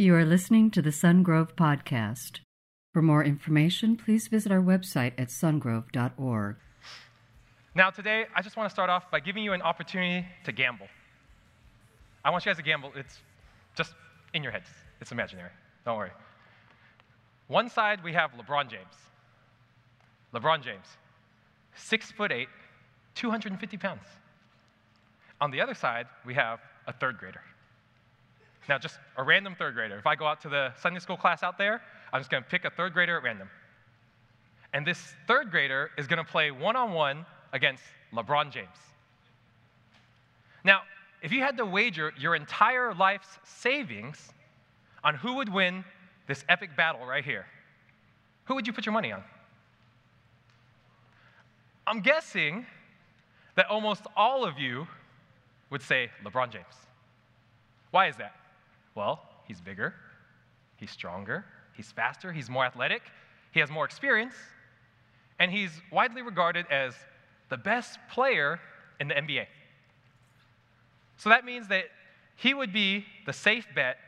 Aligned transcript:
You 0.00 0.14
are 0.14 0.24
listening 0.24 0.70
to 0.70 0.80
the 0.80 0.88
Sungrove 0.88 1.56
Podcast. 1.56 2.40
For 2.94 3.02
more 3.02 3.22
information, 3.22 3.98
please 3.98 4.28
visit 4.28 4.50
our 4.50 4.62
website 4.62 5.12
at 5.18 5.28
sungrove.org. 5.28 6.56
Now, 7.74 7.90
today, 7.90 8.24
I 8.34 8.40
just 8.40 8.56
want 8.56 8.70
to 8.70 8.72
start 8.72 8.88
off 8.88 9.10
by 9.10 9.20
giving 9.20 9.44
you 9.44 9.52
an 9.52 9.60
opportunity 9.60 10.26
to 10.44 10.52
gamble. 10.52 10.86
I 12.24 12.30
want 12.30 12.46
you 12.46 12.48
guys 12.48 12.56
to 12.56 12.62
gamble. 12.62 12.92
It's 12.96 13.18
just 13.76 13.92
in 14.32 14.42
your 14.42 14.52
heads, 14.52 14.70
it's 15.02 15.12
imaginary. 15.12 15.50
Don't 15.84 15.98
worry. 15.98 16.12
One 17.48 17.68
side, 17.68 18.02
we 18.02 18.14
have 18.14 18.30
LeBron 18.30 18.70
James. 18.70 18.96
LeBron 20.32 20.62
James, 20.62 20.86
six 21.74 22.10
foot 22.10 22.32
eight, 22.32 22.48
250 23.16 23.76
pounds. 23.76 24.06
On 25.42 25.50
the 25.50 25.60
other 25.60 25.74
side, 25.74 26.06
we 26.24 26.32
have 26.32 26.58
a 26.86 26.92
third 26.94 27.18
grader. 27.18 27.42
Now, 28.68 28.78
just 28.78 28.98
a 29.16 29.22
random 29.22 29.54
third 29.58 29.74
grader. 29.74 29.98
If 29.98 30.06
I 30.06 30.14
go 30.14 30.26
out 30.26 30.40
to 30.42 30.48
the 30.48 30.72
Sunday 30.80 31.00
school 31.00 31.16
class 31.16 31.42
out 31.42 31.58
there, 31.58 31.82
I'm 32.12 32.20
just 32.20 32.30
going 32.30 32.42
to 32.42 32.48
pick 32.48 32.64
a 32.64 32.70
third 32.70 32.92
grader 32.92 33.16
at 33.16 33.22
random. 33.22 33.48
And 34.72 34.86
this 34.86 35.14
third 35.26 35.50
grader 35.50 35.90
is 35.98 36.06
going 36.06 36.24
to 36.24 36.30
play 36.30 36.50
one 36.50 36.76
on 36.76 36.92
one 36.92 37.26
against 37.52 37.82
LeBron 38.12 38.52
James. 38.52 38.68
Now, 40.64 40.82
if 41.22 41.32
you 41.32 41.40
had 41.40 41.56
to 41.56 41.66
wager 41.66 42.12
your 42.18 42.34
entire 42.34 42.94
life's 42.94 43.38
savings 43.44 44.32
on 45.02 45.14
who 45.14 45.34
would 45.34 45.52
win 45.52 45.84
this 46.26 46.44
epic 46.48 46.76
battle 46.76 47.04
right 47.04 47.24
here, 47.24 47.46
who 48.44 48.54
would 48.54 48.66
you 48.66 48.72
put 48.72 48.86
your 48.86 48.92
money 48.92 49.12
on? 49.12 49.22
I'm 51.86 52.00
guessing 52.00 52.66
that 53.56 53.66
almost 53.66 54.02
all 54.16 54.44
of 54.44 54.58
you 54.58 54.86
would 55.70 55.82
say 55.82 56.10
LeBron 56.24 56.52
James. 56.52 56.64
Why 57.90 58.08
is 58.08 58.16
that? 58.16 58.34
Well, 58.94 59.20
he's 59.46 59.60
bigger, 59.60 59.94
he's 60.76 60.90
stronger, 60.90 61.44
he's 61.74 61.92
faster, 61.92 62.32
he's 62.32 62.50
more 62.50 62.64
athletic, 62.64 63.02
he 63.52 63.60
has 63.60 63.70
more 63.70 63.84
experience, 63.84 64.34
and 65.38 65.50
he's 65.50 65.70
widely 65.90 66.22
regarded 66.22 66.66
as 66.70 66.94
the 67.48 67.56
best 67.56 67.98
player 68.10 68.60
in 69.00 69.08
the 69.08 69.14
NBA. 69.14 69.46
So 71.16 71.28
that 71.28 71.44
means 71.44 71.68
that 71.68 71.84
he 72.36 72.54
would 72.54 72.72
be 72.72 73.04
the 73.26 73.32
safe 73.32 73.66
bet 73.74 73.98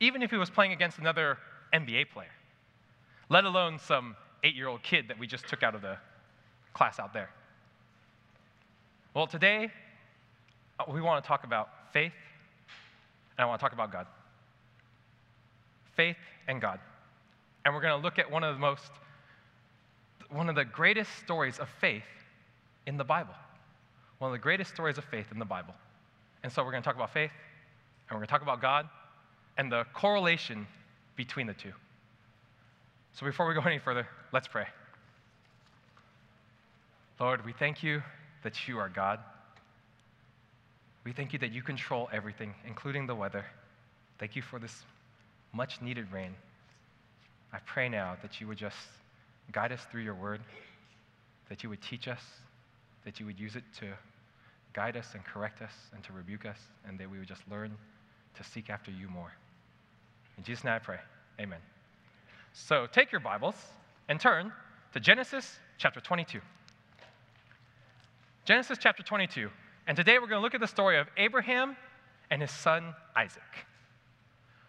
even 0.00 0.22
if 0.22 0.30
he 0.30 0.36
was 0.36 0.50
playing 0.50 0.72
against 0.72 0.98
another 0.98 1.38
NBA 1.72 2.10
player, 2.10 2.30
let 3.28 3.44
alone 3.44 3.78
some 3.78 4.16
eight 4.42 4.54
year 4.54 4.68
old 4.68 4.82
kid 4.82 5.08
that 5.08 5.18
we 5.18 5.26
just 5.26 5.46
took 5.48 5.62
out 5.62 5.74
of 5.74 5.82
the 5.82 5.96
class 6.72 6.98
out 6.98 7.12
there. 7.12 7.30
Well, 9.14 9.26
today 9.26 9.70
uh, 10.78 10.84
we 10.92 11.00
want 11.00 11.22
to 11.22 11.26
talk 11.26 11.44
about 11.44 11.68
faith 11.92 12.12
and 13.36 13.44
I 13.44 13.46
want 13.46 13.60
to 13.60 13.64
talk 13.64 13.72
about 13.72 13.92
God. 13.92 14.06
Faith 15.96 16.16
and 16.48 16.60
God. 16.60 16.80
And 17.64 17.74
we're 17.74 17.80
going 17.80 17.96
to 17.96 18.02
look 18.02 18.18
at 18.18 18.30
one 18.30 18.44
of 18.44 18.54
the 18.54 18.60
most, 18.60 18.90
one 20.30 20.48
of 20.48 20.54
the 20.54 20.64
greatest 20.64 21.10
stories 21.18 21.58
of 21.58 21.68
faith 21.80 22.02
in 22.86 22.96
the 22.96 23.04
Bible. 23.04 23.34
One 24.18 24.30
of 24.30 24.32
the 24.32 24.42
greatest 24.42 24.72
stories 24.72 24.98
of 24.98 25.04
faith 25.04 25.26
in 25.32 25.38
the 25.38 25.44
Bible. 25.44 25.74
And 26.42 26.52
so 26.52 26.62
we're 26.62 26.70
going 26.70 26.82
to 26.82 26.86
talk 26.86 26.96
about 26.96 27.12
faith, 27.12 27.30
and 28.08 28.10
we're 28.10 28.18
going 28.18 28.26
to 28.26 28.30
talk 28.30 28.42
about 28.42 28.60
God, 28.60 28.88
and 29.56 29.72
the 29.72 29.84
correlation 29.94 30.66
between 31.16 31.46
the 31.46 31.54
two. 31.54 31.72
So 33.14 33.24
before 33.24 33.46
we 33.46 33.54
go 33.54 33.60
any 33.60 33.78
further, 33.78 34.06
let's 34.32 34.48
pray. 34.48 34.66
Lord, 37.20 37.44
we 37.44 37.52
thank 37.52 37.82
you 37.82 38.02
that 38.42 38.68
you 38.68 38.78
are 38.78 38.88
God. 38.88 39.20
We 41.04 41.12
thank 41.12 41.32
you 41.32 41.38
that 41.40 41.52
you 41.52 41.62
control 41.62 42.08
everything, 42.12 42.54
including 42.66 43.06
the 43.06 43.14
weather. 43.14 43.44
Thank 44.18 44.36
you 44.36 44.42
for 44.42 44.58
this 44.58 44.82
much 45.54 45.80
needed 45.80 46.10
rain. 46.12 46.34
I 47.52 47.58
pray 47.64 47.88
now 47.88 48.16
that 48.22 48.40
you 48.40 48.48
would 48.48 48.58
just 48.58 48.76
guide 49.52 49.72
us 49.72 49.80
through 49.90 50.02
your 50.02 50.14
word, 50.14 50.40
that 51.48 51.62
you 51.62 51.68
would 51.68 51.80
teach 51.80 52.08
us, 52.08 52.20
that 53.04 53.20
you 53.20 53.26
would 53.26 53.38
use 53.38 53.54
it 53.54 53.62
to 53.78 53.86
guide 54.72 54.96
us 54.96 55.14
and 55.14 55.24
correct 55.24 55.62
us 55.62 55.72
and 55.94 56.02
to 56.04 56.12
rebuke 56.12 56.44
us, 56.46 56.58
and 56.86 56.98
that 56.98 57.08
we 57.08 57.18
would 57.18 57.28
just 57.28 57.42
learn 57.50 57.70
to 58.34 58.44
seek 58.44 58.68
after 58.68 58.90
you 58.90 59.08
more. 59.08 59.32
In 60.36 60.42
Jesus' 60.42 60.64
name 60.64 60.74
I 60.74 60.78
pray. 60.80 60.98
Amen. 61.40 61.60
So 62.52 62.86
take 62.90 63.12
your 63.12 63.20
Bibles 63.20 63.54
and 64.08 64.18
turn 64.18 64.52
to 64.92 65.00
Genesis 65.00 65.58
chapter 65.78 66.00
22. 66.00 66.40
Genesis 68.44 68.78
chapter 68.80 69.02
22. 69.02 69.48
And 69.86 69.96
today 69.96 70.18
we're 70.18 70.26
going 70.26 70.40
to 70.40 70.42
look 70.42 70.54
at 70.54 70.60
the 70.60 70.66
story 70.66 70.98
of 70.98 71.06
Abraham 71.16 71.76
and 72.30 72.42
his 72.42 72.50
son 72.50 72.94
Isaac. 73.16 73.42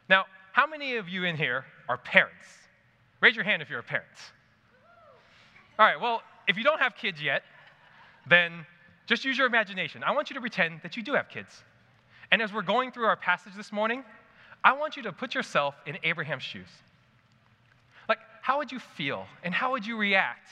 Now, 0.07 0.25
how 0.55 0.65
many 0.65 0.95
of 0.95 1.09
you 1.09 1.25
in 1.25 1.35
here 1.35 1.65
are 1.89 1.97
parents? 1.97 2.45
Raise 3.19 3.35
your 3.35 3.43
hand 3.43 3.61
if 3.61 3.69
you're 3.69 3.81
a 3.81 3.83
parent. 3.83 4.07
All 5.77 5.85
right, 5.85 5.99
well, 5.99 6.21
if 6.47 6.55
you 6.55 6.63
don't 6.63 6.79
have 6.79 6.95
kids 6.95 7.21
yet, 7.21 7.43
then 8.25 8.65
just 9.05 9.25
use 9.25 9.37
your 9.37 9.47
imagination. 9.47 10.01
I 10.01 10.13
want 10.13 10.29
you 10.29 10.33
to 10.35 10.39
pretend 10.39 10.79
that 10.81 10.95
you 10.95 11.03
do 11.03 11.13
have 11.13 11.27
kids. 11.27 11.65
And 12.31 12.41
as 12.41 12.53
we're 12.53 12.61
going 12.61 12.93
through 12.93 13.03
our 13.03 13.17
passage 13.17 13.51
this 13.53 13.73
morning, 13.73 14.05
I 14.63 14.71
want 14.71 14.95
you 14.95 15.03
to 15.03 15.11
put 15.11 15.35
yourself 15.35 15.75
in 15.85 15.97
Abraham's 16.03 16.43
shoes. 16.43 16.69
Like, 18.07 18.19
how 18.41 18.57
would 18.57 18.71
you 18.71 18.79
feel 18.79 19.25
and 19.43 19.53
how 19.53 19.73
would 19.73 19.85
you 19.85 19.97
react 19.97 20.47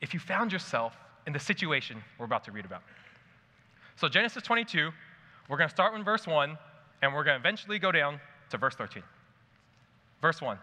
if 0.00 0.14
you 0.14 0.20
found 0.20 0.52
yourself 0.52 0.94
in 1.26 1.32
the 1.32 1.40
situation 1.40 2.00
we're 2.20 2.26
about 2.26 2.44
to 2.44 2.52
read 2.52 2.66
about? 2.66 2.82
So, 3.96 4.06
Genesis 4.08 4.44
22, 4.44 4.90
we're 5.48 5.56
going 5.56 5.68
to 5.68 5.74
start 5.74 5.92
with 5.92 6.04
verse 6.04 6.24
1, 6.24 6.56
and 7.02 7.12
we're 7.12 7.24
going 7.24 7.34
to 7.34 7.40
eventually 7.40 7.80
go 7.80 7.90
down 7.90 8.20
to 8.50 8.58
verse 8.58 8.76
13. 8.76 9.02
Verse 10.24 10.40
1. 10.40 10.56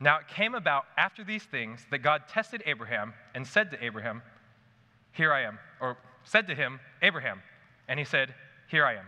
Now 0.00 0.16
it 0.16 0.26
came 0.26 0.54
about 0.54 0.84
after 0.96 1.22
these 1.22 1.42
things 1.42 1.84
that 1.90 1.98
God 1.98 2.22
tested 2.30 2.62
Abraham 2.64 3.12
and 3.34 3.46
said 3.46 3.70
to 3.72 3.84
Abraham, 3.84 4.22
Here 5.12 5.34
I 5.34 5.42
am. 5.42 5.58
Or 5.82 5.98
said 6.24 6.46
to 6.46 6.54
him, 6.54 6.80
Abraham. 7.02 7.42
And 7.88 7.98
he 7.98 8.06
said, 8.06 8.34
Here 8.70 8.86
I 8.86 8.94
am. 8.94 9.04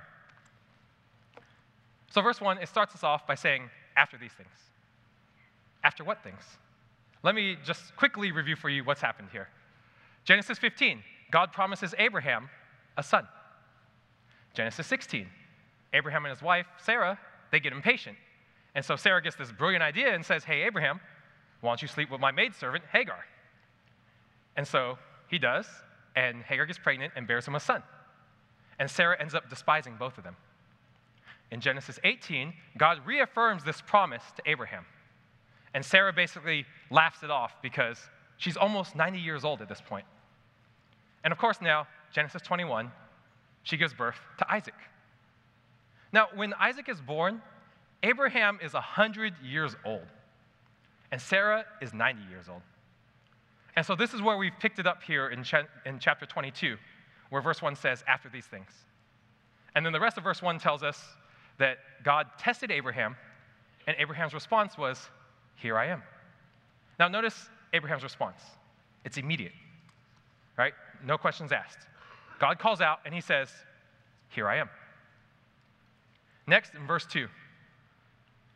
So, 2.10 2.20
verse 2.20 2.38
1, 2.38 2.58
it 2.58 2.68
starts 2.68 2.94
us 2.94 3.02
off 3.02 3.26
by 3.26 3.34
saying, 3.34 3.70
After 3.96 4.18
these 4.18 4.32
things. 4.32 4.50
After 5.82 6.04
what 6.04 6.22
things? 6.22 6.42
Let 7.22 7.34
me 7.34 7.56
just 7.64 7.96
quickly 7.96 8.30
review 8.30 8.56
for 8.56 8.68
you 8.68 8.84
what's 8.84 9.00
happened 9.00 9.28
here. 9.32 9.48
Genesis 10.26 10.58
15, 10.58 11.02
God 11.30 11.50
promises 11.50 11.94
Abraham 11.96 12.50
a 12.98 13.02
son. 13.02 13.26
Genesis 14.52 14.86
16, 14.86 15.26
Abraham 15.94 16.26
and 16.26 16.34
his 16.34 16.42
wife, 16.42 16.66
Sarah, 16.76 17.18
they 17.50 17.58
get 17.58 17.72
impatient. 17.72 18.18
And 18.74 18.84
so 18.84 18.96
Sarah 18.96 19.22
gets 19.22 19.36
this 19.36 19.52
brilliant 19.52 19.82
idea 19.82 20.14
and 20.14 20.24
says, 20.24 20.44
Hey, 20.44 20.62
Abraham, 20.62 21.00
why 21.60 21.70
don't 21.70 21.82
you 21.82 21.88
sleep 21.88 22.10
with 22.10 22.20
my 22.20 22.32
maidservant, 22.32 22.84
Hagar? 22.92 23.24
And 24.56 24.66
so 24.66 24.98
he 25.28 25.38
does, 25.38 25.66
and 26.16 26.42
Hagar 26.42 26.66
gets 26.66 26.78
pregnant 26.78 27.12
and 27.16 27.26
bears 27.26 27.46
him 27.46 27.54
a 27.54 27.60
son. 27.60 27.82
And 28.78 28.90
Sarah 28.90 29.16
ends 29.20 29.34
up 29.34 29.48
despising 29.48 29.96
both 29.96 30.18
of 30.18 30.24
them. 30.24 30.36
In 31.50 31.60
Genesis 31.60 31.98
18, 32.02 32.52
God 32.76 32.98
reaffirms 33.06 33.62
this 33.64 33.80
promise 33.80 34.22
to 34.36 34.42
Abraham. 34.46 34.84
And 35.72 35.84
Sarah 35.84 36.12
basically 36.12 36.66
laughs 36.90 37.22
it 37.22 37.30
off 37.30 37.54
because 37.62 37.98
she's 38.36 38.56
almost 38.56 38.96
90 38.96 39.18
years 39.18 39.44
old 39.44 39.60
at 39.60 39.68
this 39.68 39.80
point. 39.80 40.06
And 41.22 41.32
of 41.32 41.38
course, 41.38 41.60
now 41.60 41.86
Genesis 42.12 42.42
21, 42.42 42.90
she 43.62 43.76
gives 43.76 43.94
birth 43.94 44.18
to 44.38 44.52
Isaac. 44.52 44.74
Now, 46.12 46.28
when 46.34 46.54
Isaac 46.54 46.88
is 46.88 47.00
born, 47.00 47.42
Abraham 48.04 48.58
is 48.62 48.74
100 48.74 49.32
years 49.42 49.74
old, 49.84 50.06
and 51.10 51.20
Sarah 51.20 51.64
is 51.80 51.94
90 51.94 52.22
years 52.30 52.48
old. 52.50 52.60
And 53.76 53.84
so, 53.84 53.96
this 53.96 54.12
is 54.14 54.22
where 54.22 54.36
we've 54.36 54.52
picked 54.60 54.78
it 54.78 54.86
up 54.86 55.02
here 55.02 55.28
in, 55.28 55.42
ch- 55.42 55.66
in 55.86 55.98
chapter 55.98 56.26
22, 56.26 56.76
where 57.30 57.42
verse 57.42 57.62
1 57.62 57.74
says, 57.74 58.04
After 58.06 58.28
these 58.28 58.46
things. 58.46 58.70
And 59.74 59.84
then 59.84 59.92
the 59.92 59.98
rest 59.98 60.18
of 60.18 60.22
verse 60.22 60.42
1 60.42 60.58
tells 60.58 60.82
us 60.82 61.02
that 61.58 61.78
God 62.04 62.26
tested 62.38 62.70
Abraham, 62.70 63.16
and 63.86 63.96
Abraham's 63.98 64.34
response 64.34 64.76
was, 64.76 65.08
Here 65.56 65.78
I 65.78 65.86
am. 65.86 66.02
Now, 67.00 67.08
notice 67.08 67.48
Abraham's 67.72 68.04
response. 68.04 68.42
It's 69.04 69.16
immediate, 69.16 69.52
right? 70.58 70.74
No 71.04 71.16
questions 71.16 71.52
asked. 71.52 71.88
God 72.38 72.58
calls 72.58 72.80
out 72.82 72.98
and 73.06 73.14
he 73.14 73.20
says, 73.22 73.48
Here 74.28 74.46
I 74.46 74.58
am. 74.58 74.68
Next, 76.46 76.74
in 76.74 76.86
verse 76.86 77.06
2, 77.06 77.28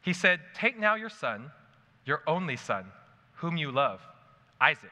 he 0.03 0.13
said, 0.13 0.41
Take 0.55 0.79
now 0.79 0.95
your 0.95 1.09
son, 1.09 1.51
your 2.05 2.23
only 2.27 2.57
son, 2.57 2.87
whom 3.35 3.57
you 3.57 3.71
love, 3.71 4.01
Isaac, 4.61 4.91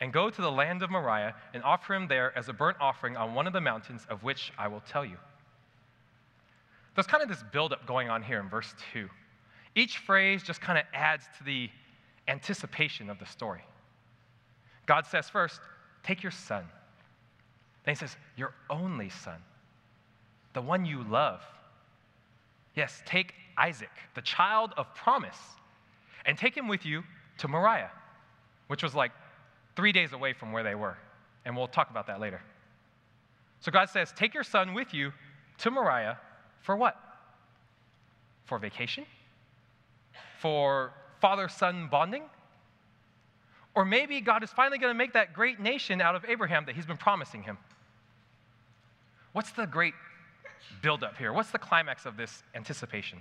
and 0.00 0.12
go 0.12 0.30
to 0.30 0.40
the 0.40 0.50
land 0.50 0.82
of 0.82 0.90
Moriah 0.90 1.34
and 1.52 1.62
offer 1.62 1.94
him 1.94 2.08
there 2.08 2.36
as 2.36 2.48
a 2.48 2.52
burnt 2.52 2.76
offering 2.80 3.16
on 3.16 3.34
one 3.34 3.46
of 3.46 3.52
the 3.52 3.60
mountains 3.60 4.06
of 4.08 4.22
which 4.22 4.52
I 4.58 4.68
will 4.68 4.82
tell 4.88 5.04
you. 5.04 5.16
There's 6.94 7.06
kind 7.06 7.22
of 7.22 7.28
this 7.28 7.44
buildup 7.52 7.86
going 7.86 8.08
on 8.08 8.22
here 8.22 8.40
in 8.40 8.48
verse 8.48 8.74
2. 8.92 9.08
Each 9.74 9.98
phrase 9.98 10.42
just 10.42 10.60
kind 10.60 10.78
of 10.78 10.84
adds 10.94 11.24
to 11.38 11.44
the 11.44 11.68
anticipation 12.28 13.10
of 13.10 13.18
the 13.18 13.26
story. 13.26 13.64
God 14.86 15.06
says 15.06 15.28
first, 15.28 15.60
Take 16.02 16.22
your 16.22 16.32
son. 16.32 16.64
Then 17.84 17.94
he 17.94 17.98
says, 17.98 18.16
Your 18.36 18.54
only 18.70 19.08
son, 19.08 19.38
the 20.52 20.62
one 20.62 20.84
you 20.84 21.02
love. 21.04 21.40
Yes, 22.74 23.02
take 23.06 23.34
Isaac, 23.56 23.90
the 24.14 24.22
child 24.22 24.72
of 24.76 24.94
promise, 24.94 25.38
and 26.26 26.36
take 26.36 26.56
him 26.56 26.68
with 26.68 26.84
you 26.84 27.02
to 27.38 27.48
Moriah, 27.48 27.90
which 28.68 28.82
was 28.82 28.94
like 28.94 29.12
three 29.76 29.92
days 29.92 30.12
away 30.12 30.32
from 30.32 30.52
where 30.52 30.62
they 30.62 30.74
were. 30.74 30.96
And 31.44 31.56
we'll 31.56 31.68
talk 31.68 31.90
about 31.90 32.06
that 32.06 32.20
later. 32.20 32.40
So 33.60 33.70
God 33.70 33.88
says, 33.88 34.12
Take 34.12 34.34
your 34.34 34.44
son 34.44 34.74
with 34.74 34.92
you 34.94 35.12
to 35.58 35.70
Moriah 35.70 36.18
for 36.62 36.76
what? 36.76 36.96
For 38.44 38.58
vacation? 38.58 39.06
For 40.40 40.92
father 41.20 41.48
son 41.48 41.88
bonding? 41.90 42.24
Or 43.74 43.84
maybe 43.84 44.20
God 44.20 44.44
is 44.44 44.50
finally 44.50 44.78
going 44.78 44.92
to 44.92 44.98
make 44.98 45.14
that 45.14 45.32
great 45.32 45.58
nation 45.58 46.00
out 46.00 46.14
of 46.14 46.24
Abraham 46.26 46.66
that 46.66 46.74
he's 46.76 46.86
been 46.86 46.96
promising 46.96 47.42
him. 47.42 47.58
What's 49.32 49.50
the 49.50 49.66
great 49.66 49.94
buildup 50.80 51.18
here? 51.18 51.32
What's 51.32 51.50
the 51.50 51.58
climax 51.58 52.06
of 52.06 52.16
this 52.16 52.42
anticipation? 52.54 53.18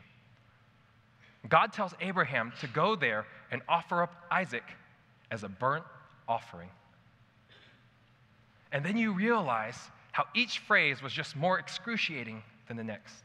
God 1.49 1.73
tells 1.73 1.93
Abraham 1.99 2.53
to 2.61 2.67
go 2.67 2.95
there 2.95 3.25
and 3.51 3.61
offer 3.67 4.01
up 4.01 4.15
Isaac 4.31 4.63
as 5.29 5.43
a 5.43 5.49
burnt 5.49 5.83
offering. 6.27 6.69
And 8.71 8.83
then 8.83 8.97
you 8.97 9.13
realize 9.13 9.77
how 10.11 10.25
each 10.33 10.59
phrase 10.59 11.01
was 11.01 11.11
just 11.11 11.35
more 11.35 11.59
excruciating 11.59 12.41
than 12.67 12.77
the 12.77 12.83
next. 12.83 13.23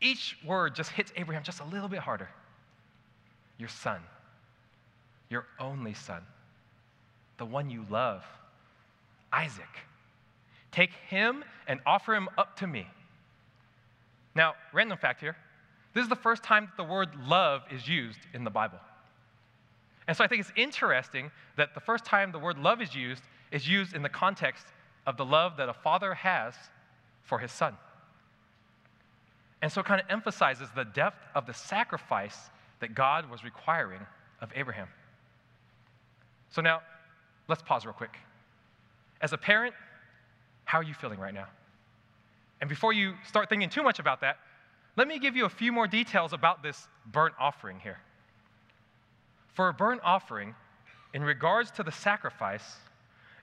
Each 0.00 0.36
word 0.44 0.74
just 0.74 0.90
hits 0.90 1.12
Abraham 1.16 1.42
just 1.42 1.60
a 1.60 1.64
little 1.64 1.88
bit 1.88 2.00
harder. 2.00 2.28
Your 3.58 3.68
son, 3.68 4.00
your 5.28 5.46
only 5.58 5.94
son, 5.94 6.22
the 7.38 7.46
one 7.46 7.70
you 7.70 7.86
love, 7.88 8.24
Isaac. 9.32 9.64
Take 10.72 10.90
him 11.08 11.44
and 11.68 11.80
offer 11.86 12.14
him 12.14 12.28
up 12.36 12.56
to 12.58 12.66
me. 12.66 12.86
Now, 14.34 14.54
random 14.72 14.98
fact 14.98 15.20
here 15.20 15.36
this 15.94 16.02
is 16.02 16.08
the 16.08 16.16
first 16.16 16.42
time 16.42 16.66
that 16.66 16.76
the 16.76 16.90
word 16.90 17.10
love 17.26 17.62
is 17.70 17.86
used 17.86 18.20
in 18.32 18.44
the 18.44 18.50
Bible. 18.50 18.78
And 20.08 20.16
so 20.16 20.24
I 20.24 20.26
think 20.26 20.40
it's 20.40 20.52
interesting 20.56 21.30
that 21.56 21.74
the 21.74 21.80
first 21.80 22.04
time 22.04 22.32
the 22.32 22.38
word 22.38 22.58
love 22.58 22.80
is 22.80 22.94
used 22.94 23.22
is 23.50 23.68
used 23.68 23.94
in 23.94 24.02
the 24.02 24.08
context 24.08 24.66
of 25.06 25.16
the 25.16 25.24
love 25.24 25.56
that 25.58 25.68
a 25.68 25.74
father 25.74 26.14
has 26.14 26.54
for 27.22 27.38
his 27.38 27.52
son. 27.52 27.76
And 29.60 29.70
so 29.70 29.80
it 29.80 29.86
kind 29.86 30.00
of 30.00 30.06
emphasizes 30.10 30.68
the 30.74 30.84
depth 30.84 31.24
of 31.34 31.46
the 31.46 31.54
sacrifice 31.54 32.50
that 32.80 32.94
God 32.94 33.30
was 33.30 33.44
requiring 33.44 34.00
of 34.40 34.50
Abraham. 34.56 34.88
So 36.50 36.60
now, 36.60 36.82
let's 37.48 37.62
pause 37.62 37.84
real 37.84 37.94
quick. 37.94 38.16
As 39.20 39.32
a 39.32 39.38
parent, 39.38 39.74
how 40.64 40.78
are 40.78 40.82
you 40.82 40.94
feeling 40.94 41.20
right 41.20 41.32
now? 41.32 41.46
And 42.60 42.68
before 42.68 42.92
you 42.92 43.14
start 43.26 43.48
thinking 43.48 43.68
too 43.68 43.82
much 43.82 43.98
about 43.98 44.20
that, 44.22 44.38
let 44.96 45.08
me 45.08 45.18
give 45.18 45.36
you 45.36 45.44
a 45.44 45.50
few 45.50 45.72
more 45.72 45.86
details 45.86 46.32
about 46.32 46.62
this 46.62 46.88
burnt 47.06 47.34
offering 47.38 47.80
here. 47.80 47.98
For 49.54 49.68
a 49.68 49.72
burnt 49.72 50.00
offering, 50.04 50.54
in 51.14 51.22
regards 51.22 51.70
to 51.72 51.82
the 51.82 51.92
sacrifice, 51.92 52.76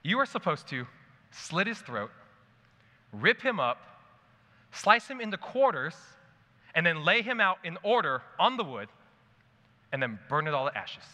you 0.02 0.18
are 0.18 0.26
supposed 0.26 0.68
to 0.68 0.86
slit 1.30 1.66
his 1.66 1.78
throat, 1.78 2.10
rip 3.12 3.40
him 3.42 3.60
up, 3.60 3.78
slice 4.72 5.06
him 5.08 5.20
into 5.20 5.36
quarters, 5.36 5.94
and 6.74 6.86
then 6.86 7.04
lay 7.04 7.22
him 7.22 7.40
out 7.40 7.58
in 7.64 7.76
order 7.82 8.22
on 8.38 8.56
the 8.56 8.64
wood, 8.64 8.88
and 9.92 10.02
then 10.02 10.18
burn 10.28 10.46
it 10.46 10.54
all 10.54 10.68
to 10.68 10.76
ashes. 10.76 11.04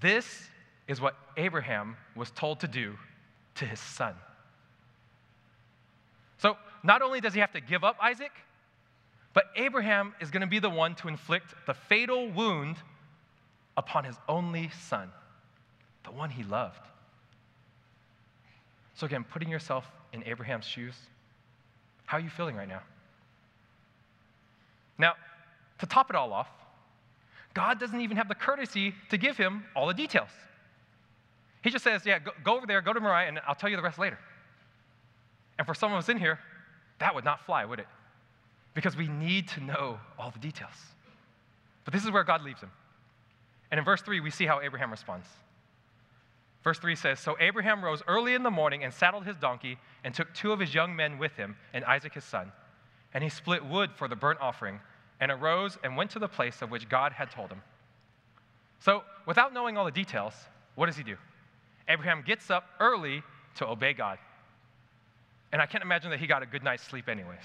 This 0.00 0.48
is 0.88 1.00
what 1.00 1.16
Abraham 1.36 1.96
was 2.14 2.30
told 2.30 2.60
to 2.60 2.68
do 2.68 2.96
to 3.56 3.66
his 3.66 3.80
son. 3.80 4.14
Not 6.86 7.02
only 7.02 7.20
does 7.20 7.34
he 7.34 7.40
have 7.40 7.50
to 7.52 7.60
give 7.60 7.82
up 7.82 7.96
Isaac, 8.00 8.30
but 9.34 9.46
Abraham 9.56 10.14
is 10.20 10.30
going 10.30 10.42
to 10.42 10.46
be 10.46 10.60
the 10.60 10.70
one 10.70 10.94
to 10.96 11.08
inflict 11.08 11.52
the 11.66 11.74
fatal 11.74 12.30
wound 12.30 12.76
upon 13.76 14.04
his 14.04 14.14
only 14.28 14.70
son, 14.88 15.10
the 16.04 16.12
one 16.12 16.30
he 16.30 16.44
loved. 16.44 16.80
So, 18.94 19.04
again, 19.04 19.24
putting 19.24 19.48
yourself 19.48 19.84
in 20.12 20.22
Abraham's 20.24 20.64
shoes, 20.64 20.94
how 22.06 22.18
are 22.18 22.20
you 22.20 22.30
feeling 22.30 22.54
right 22.54 22.68
now? 22.68 22.82
Now, 24.96 25.14
to 25.80 25.86
top 25.86 26.08
it 26.08 26.14
all 26.14 26.32
off, 26.32 26.48
God 27.52 27.80
doesn't 27.80 28.00
even 28.00 28.16
have 28.16 28.28
the 28.28 28.34
courtesy 28.36 28.94
to 29.10 29.18
give 29.18 29.36
him 29.36 29.64
all 29.74 29.88
the 29.88 29.94
details. 29.94 30.30
He 31.64 31.70
just 31.70 31.82
says, 31.82 32.06
Yeah, 32.06 32.20
go, 32.20 32.30
go 32.44 32.56
over 32.56 32.66
there, 32.66 32.80
go 32.80 32.92
to 32.92 33.00
Moriah, 33.00 33.26
and 33.26 33.40
I'll 33.46 33.56
tell 33.56 33.68
you 33.68 33.76
the 33.76 33.82
rest 33.82 33.98
later. 33.98 34.18
And 35.58 35.66
for 35.66 35.74
some 35.74 35.92
of 35.92 35.98
us 35.98 36.08
in 36.08 36.16
here, 36.16 36.38
that 36.98 37.14
would 37.14 37.24
not 37.24 37.44
fly, 37.44 37.64
would 37.64 37.78
it? 37.78 37.86
Because 38.74 38.96
we 38.96 39.08
need 39.08 39.48
to 39.48 39.60
know 39.60 39.98
all 40.18 40.30
the 40.30 40.38
details. 40.38 40.74
But 41.84 41.94
this 41.94 42.04
is 42.04 42.10
where 42.10 42.24
God 42.24 42.42
leaves 42.42 42.60
him. 42.60 42.70
And 43.70 43.78
in 43.78 43.84
verse 43.84 44.02
3, 44.02 44.20
we 44.20 44.30
see 44.30 44.46
how 44.46 44.60
Abraham 44.60 44.90
responds. 44.90 45.26
Verse 46.62 46.78
3 46.78 46.96
says 46.96 47.20
So 47.20 47.36
Abraham 47.38 47.84
rose 47.84 48.02
early 48.08 48.34
in 48.34 48.42
the 48.42 48.50
morning 48.50 48.82
and 48.82 48.92
saddled 48.92 49.24
his 49.24 49.36
donkey 49.36 49.78
and 50.02 50.12
took 50.14 50.32
two 50.34 50.52
of 50.52 50.58
his 50.58 50.74
young 50.74 50.96
men 50.96 51.18
with 51.18 51.32
him 51.36 51.56
and 51.72 51.84
Isaac 51.84 52.14
his 52.14 52.24
son. 52.24 52.50
And 53.14 53.22
he 53.22 53.30
split 53.30 53.64
wood 53.64 53.90
for 53.94 54.08
the 54.08 54.16
burnt 54.16 54.40
offering 54.40 54.80
and 55.20 55.30
arose 55.30 55.78
and 55.84 55.96
went 55.96 56.10
to 56.10 56.18
the 56.18 56.28
place 56.28 56.62
of 56.62 56.70
which 56.70 56.88
God 56.88 57.12
had 57.12 57.30
told 57.30 57.50
him. 57.50 57.62
So, 58.80 59.04
without 59.26 59.54
knowing 59.54 59.76
all 59.76 59.84
the 59.84 59.90
details, 59.90 60.34
what 60.74 60.86
does 60.86 60.96
he 60.96 61.02
do? 61.02 61.16
Abraham 61.88 62.22
gets 62.26 62.50
up 62.50 62.64
early 62.80 63.22
to 63.56 63.66
obey 63.66 63.92
God. 63.92 64.18
And 65.52 65.62
I 65.62 65.66
can't 65.66 65.82
imagine 65.82 66.10
that 66.10 66.20
he 66.20 66.26
got 66.26 66.42
a 66.42 66.46
good 66.46 66.62
night's 66.62 66.82
sleep, 66.82 67.08
anyways. 67.08 67.38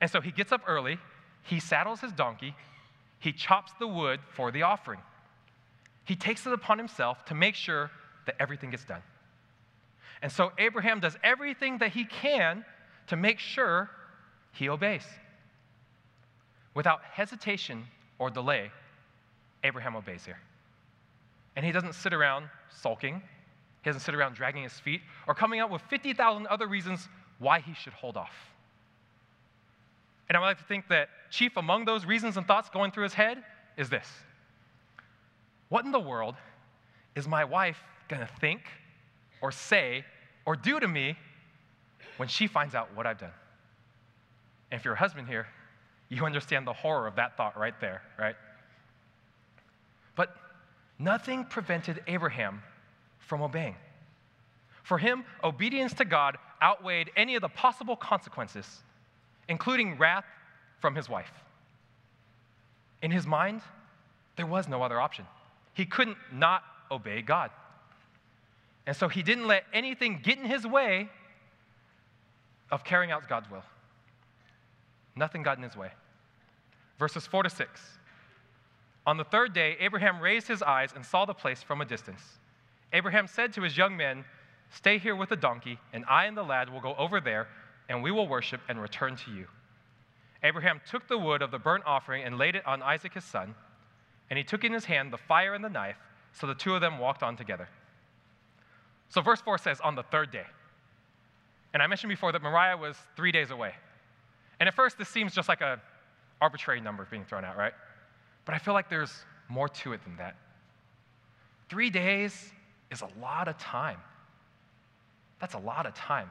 And 0.00 0.10
so 0.10 0.20
he 0.20 0.30
gets 0.30 0.52
up 0.52 0.62
early, 0.66 0.98
he 1.42 1.60
saddles 1.60 2.00
his 2.00 2.12
donkey, 2.12 2.54
he 3.18 3.32
chops 3.32 3.72
the 3.78 3.86
wood 3.86 4.20
for 4.34 4.50
the 4.50 4.62
offering 4.62 5.00
he 6.10 6.16
takes 6.16 6.44
it 6.44 6.52
upon 6.52 6.76
himself 6.76 7.24
to 7.26 7.36
make 7.36 7.54
sure 7.54 7.88
that 8.26 8.34
everything 8.40 8.70
gets 8.70 8.84
done. 8.84 9.02
And 10.22 10.32
so 10.32 10.50
Abraham 10.58 10.98
does 10.98 11.16
everything 11.22 11.78
that 11.78 11.92
he 11.92 12.04
can 12.04 12.64
to 13.06 13.16
make 13.16 13.38
sure 13.38 13.88
he 14.52 14.68
obeys. 14.68 15.04
Without 16.74 17.00
hesitation 17.04 17.86
or 18.18 18.28
delay, 18.28 18.72
Abraham 19.62 19.94
obeys 19.94 20.24
here. 20.24 20.40
And 21.54 21.64
he 21.64 21.70
doesn't 21.70 21.94
sit 21.94 22.12
around 22.12 22.46
sulking, 22.70 23.22
he 23.82 23.88
doesn't 23.88 24.00
sit 24.00 24.14
around 24.14 24.34
dragging 24.34 24.62
his 24.62 24.72
feet 24.72 25.00
or 25.26 25.34
coming 25.34 25.60
up 25.60 25.70
with 25.70 25.82
50,000 25.82 26.46
other 26.46 26.66
reasons 26.66 27.08
why 27.38 27.60
he 27.60 27.74
should 27.74 27.94
hold 27.94 28.16
off. 28.16 28.34
And 30.28 30.36
I 30.36 30.40
would 30.40 30.46
like 30.46 30.58
to 30.58 30.64
think 30.64 30.88
that 30.88 31.08
chief 31.30 31.56
among 31.56 31.86
those 31.86 32.04
reasons 32.04 32.36
and 32.36 32.46
thoughts 32.46 32.68
going 32.68 32.92
through 32.92 33.04
his 33.04 33.14
head 33.14 33.42
is 33.76 33.88
this 33.88 34.06
what 35.70 35.84
in 35.84 35.92
the 35.92 36.00
world 36.00 36.34
is 37.14 37.26
my 37.26 37.44
wife 37.44 37.78
going 38.08 38.20
to 38.20 38.32
think 38.40 38.60
or 39.40 39.50
say 39.50 40.04
or 40.44 40.56
do 40.56 40.78
to 40.78 40.86
me 40.86 41.16
when 42.16 42.28
she 42.28 42.46
finds 42.46 42.74
out 42.74 42.88
what 42.94 43.06
I've 43.06 43.18
done? 43.18 43.32
And 44.70 44.78
if 44.78 44.84
you're 44.84 44.94
a 44.94 44.98
husband 44.98 45.28
here, 45.28 45.46
you 46.08 46.24
understand 46.26 46.66
the 46.66 46.72
horror 46.72 47.06
of 47.06 47.16
that 47.16 47.36
thought 47.36 47.58
right 47.58 47.74
there, 47.80 48.02
right? 48.18 48.34
But 50.16 50.36
nothing 50.98 51.44
prevented 51.44 52.02
Abraham 52.06 52.62
from 53.30 53.42
obeying. 53.42 53.76
For 54.82 54.98
him, 54.98 55.24
obedience 55.44 55.94
to 55.94 56.04
God 56.04 56.36
outweighed 56.60 57.12
any 57.16 57.36
of 57.36 57.42
the 57.42 57.48
possible 57.48 57.94
consequences, 57.94 58.82
including 59.48 59.96
wrath 59.98 60.24
from 60.80 60.96
his 60.96 61.08
wife. 61.08 61.30
In 63.02 63.12
his 63.12 63.28
mind, 63.28 63.62
there 64.34 64.46
was 64.46 64.66
no 64.66 64.82
other 64.82 65.00
option. 65.00 65.26
He 65.74 65.86
couldn't 65.86 66.16
not 66.32 66.64
obey 66.90 67.22
God. 67.22 67.52
And 68.84 68.96
so 68.96 69.06
he 69.06 69.22
didn't 69.22 69.46
let 69.46 69.62
anything 69.72 70.18
get 70.24 70.36
in 70.38 70.44
his 70.44 70.66
way 70.66 71.08
of 72.72 72.82
carrying 72.82 73.12
out 73.12 73.28
God's 73.28 73.48
will. 73.48 73.62
Nothing 75.14 75.44
got 75.44 75.56
in 75.56 75.62
his 75.62 75.76
way. 75.76 75.92
Verses 76.98 77.28
4 77.28 77.44
to 77.44 77.50
6. 77.50 77.80
On 79.06 79.16
the 79.16 79.24
third 79.24 79.52
day, 79.52 79.76
Abraham 79.78 80.18
raised 80.18 80.48
his 80.48 80.62
eyes 80.62 80.90
and 80.96 81.06
saw 81.06 81.24
the 81.24 81.34
place 81.34 81.62
from 81.62 81.80
a 81.80 81.84
distance. 81.84 82.39
Abraham 82.92 83.26
said 83.26 83.52
to 83.54 83.62
his 83.62 83.76
young 83.76 83.96
men, 83.96 84.24
Stay 84.70 84.98
here 84.98 85.16
with 85.16 85.28
the 85.28 85.36
donkey, 85.36 85.78
and 85.92 86.04
I 86.08 86.26
and 86.26 86.36
the 86.36 86.42
lad 86.44 86.70
will 86.70 86.80
go 86.80 86.94
over 86.96 87.20
there, 87.20 87.48
and 87.88 88.02
we 88.02 88.10
will 88.10 88.28
worship 88.28 88.60
and 88.68 88.80
return 88.80 89.16
to 89.16 89.30
you. 89.32 89.46
Abraham 90.42 90.80
took 90.88 91.08
the 91.08 91.18
wood 91.18 91.42
of 91.42 91.50
the 91.50 91.58
burnt 91.58 91.84
offering 91.86 92.22
and 92.24 92.38
laid 92.38 92.54
it 92.54 92.66
on 92.66 92.82
Isaac 92.82 93.14
his 93.14 93.24
son 93.24 93.54
and 94.30 94.38
he 94.38 94.44
took 94.44 94.64
in 94.64 94.72
his 94.72 94.84
hand 94.84 95.12
the 95.12 95.18
fire 95.18 95.54
and 95.54 95.64
the 95.64 95.68
knife, 95.68 95.96
so 96.32 96.46
the 96.46 96.54
two 96.54 96.74
of 96.74 96.80
them 96.80 96.98
walked 96.98 97.22
on 97.22 97.36
together. 97.36 97.68
So, 99.08 99.20
verse 99.20 99.40
4 99.40 99.58
says, 99.58 99.80
on 99.80 99.96
the 99.96 100.04
third 100.04 100.30
day. 100.30 100.46
And 101.74 101.82
I 101.82 101.88
mentioned 101.88 102.10
before 102.10 102.30
that 102.30 102.42
Moriah 102.42 102.76
was 102.76 102.96
three 103.16 103.32
days 103.32 103.50
away. 103.50 103.74
And 104.60 104.68
at 104.68 104.74
first, 104.74 104.98
this 104.98 105.08
seems 105.08 105.34
just 105.34 105.48
like 105.48 105.62
an 105.62 105.80
arbitrary 106.40 106.80
number 106.80 107.06
being 107.10 107.24
thrown 107.24 107.44
out, 107.44 107.56
right? 107.56 107.72
But 108.44 108.54
I 108.54 108.58
feel 108.58 108.74
like 108.74 108.88
there's 108.88 109.12
more 109.48 109.68
to 109.68 109.92
it 109.92 110.02
than 110.04 110.16
that. 110.16 110.36
Three 111.68 111.90
days 111.90 112.52
is 112.90 113.02
a 113.02 113.08
lot 113.20 113.48
of 113.48 113.56
time. 113.58 113.98
That's 115.40 115.54
a 115.54 115.58
lot 115.58 115.86
of 115.86 115.94
time. 115.94 116.30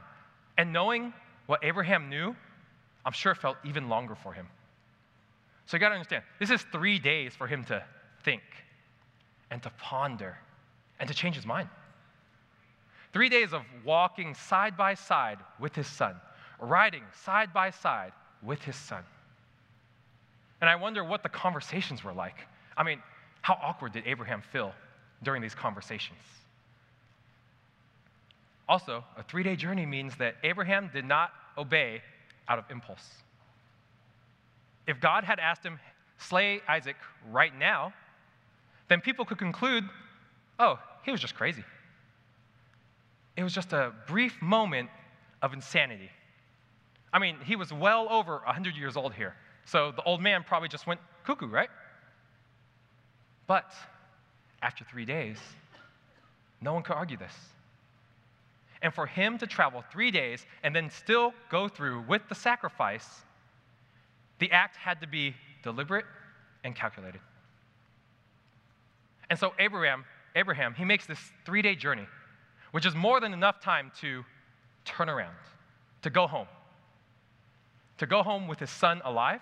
And 0.56 0.72
knowing 0.72 1.12
what 1.46 1.64
Abraham 1.64 2.08
knew, 2.08 2.36
I'm 3.04 3.12
sure 3.12 3.32
it 3.32 3.38
felt 3.38 3.56
even 3.64 3.88
longer 3.88 4.14
for 4.14 4.32
him. 4.32 4.46
So 5.66 5.76
you 5.76 5.80
got 5.80 5.90
to 5.90 5.94
understand, 5.94 6.24
this 6.38 6.50
is 6.50 6.62
three 6.72 6.98
days 6.98 7.34
for 7.34 7.46
him 7.46 7.64
to 7.64 7.82
think 8.24 8.42
and 9.50 9.62
to 9.62 9.70
ponder 9.78 10.36
and 10.98 11.08
to 11.08 11.14
change 11.14 11.36
his 11.36 11.46
mind. 11.46 11.68
Three 13.12 13.28
days 13.28 13.52
of 13.52 13.62
walking 13.84 14.34
side 14.34 14.76
by 14.76 14.94
side 14.94 15.38
with 15.58 15.74
his 15.74 15.86
son, 15.86 16.14
riding 16.60 17.02
side 17.24 17.52
by 17.52 17.70
side 17.70 18.12
with 18.42 18.62
his 18.62 18.76
son. 18.76 19.02
And 20.60 20.68
I 20.68 20.76
wonder 20.76 21.02
what 21.02 21.22
the 21.22 21.28
conversations 21.28 22.04
were 22.04 22.12
like. 22.12 22.36
I 22.76 22.82
mean, 22.82 23.02
how 23.42 23.58
awkward 23.62 23.92
did 23.92 24.06
Abraham 24.06 24.42
feel 24.52 24.72
during 25.22 25.42
these 25.42 25.54
conversations? 25.54 26.18
Also, 28.70 29.04
a 29.16 29.24
three 29.24 29.42
day 29.42 29.56
journey 29.56 29.84
means 29.84 30.16
that 30.18 30.36
Abraham 30.44 30.90
did 30.92 31.04
not 31.04 31.32
obey 31.58 32.02
out 32.48 32.60
of 32.60 32.64
impulse. 32.70 33.04
If 34.86 35.00
God 35.00 35.24
had 35.24 35.40
asked 35.40 35.64
him, 35.64 35.80
slay 36.18 36.60
Isaac 36.68 36.94
right 37.32 37.52
now, 37.58 37.92
then 38.88 39.00
people 39.00 39.24
could 39.24 39.38
conclude, 39.38 39.84
oh, 40.60 40.78
he 41.04 41.10
was 41.10 41.20
just 41.20 41.34
crazy. 41.34 41.64
It 43.36 43.42
was 43.42 43.52
just 43.52 43.72
a 43.72 43.92
brief 44.06 44.40
moment 44.40 44.88
of 45.42 45.52
insanity. 45.52 46.10
I 47.12 47.18
mean, 47.18 47.38
he 47.44 47.56
was 47.56 47.72
well 47.72 48.06
over 48.08 48.34
100 48.46 48.76
years 48.76 48.96
old 48.96 49.14
here. 49.14 49.34
So 49.64 49.90
the 49.90 50.02
old 50.04 50.22
man 50.22 50.44
probably 50.46 50.68
just 50.68 50.86
went 50.86 51.00
cuckoo, 51.24 51.48
right? 51.48 51.70
But 53.48 53.72
after 54.62 54.84
three 54.84 55.04
days, 55.04 55.38
no 56.60 56.72
one 56.72 56.84
could 56.84 56.94
argue 56.94 57.16
this. 57.16 57.34
And 58.82 58.94
for 58.94 59.06
him 59.06 59.36
to 59.38 59.46
travel 59.46 59.84
three 59.92 60.10
days 60.10 60.46
and 60.62 60.74
then 60.74 60.90
still 60.90 61.34
go 61.50 61.68
through 61.68 62.04
with 62.08 62.22
the 62.28 62.34
sacrifice, 62.34 63.06
the 64.38 64.50
act 64.52 64.76
had 64.76 65.00
to 65.02 65.06
be 65.06 65.34
deliberate 65.62 66.06
and 66.64 66.74
calculated. 66.74 67.20
And 69.28 69.38
so 69.38 69.52
Abraham, 69.58 70.04
Abraham, 70.34 70.74
he 70.74 70.84
makes 70.84 71.06
this 71.06 71.18
three-day 71.44 71.74
journey, 71.74 72.06
which 72.72 72.86
is 72.86 72.94
more 72.94 73.20
than 73.20 73.32
enough 73.32 73.60
time 73.60 73.92
to 74.00 74.24
turn 74.84 75.08
around, 75.08 75.36
to 76.02 76.10
go 76.10 76.26
home. 76.26 76.48
To 77.98 78.06
go 78.06 78.22
home 78.22 78.48
with 78.48 78.58
his 78.58 78.70
son 78.70 79.02
alive 79.04 79.40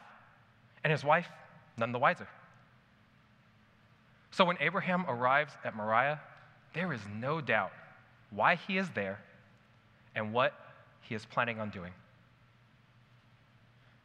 and 0.83 0.91
his 0.91 1.05
wife 1.05 1.29
none 1.77 1.93
the 1.93 1.99
wiser. 1.99 2.27
So 4.33 4.45
when 4.45 4.57
Abraham 4.61 5.05
arrives 5.09 5.53
at 5.65 5.77
Moriah, 5.77 6.21
there 6.75 6.93
is 6.93 7.01
no 7.15 7.41
doubt 7.41 7.71
why 8.31 8.57
he 8.57 8.79
is 8.79 8.91
there 8.91 9.21
and 10.19 10.33
what 10.33 10.53
he 11.01 11.15
is 11.15 11.25
planning 11.25 11.61
on 11.61 11.71
doing. 11.71 11.93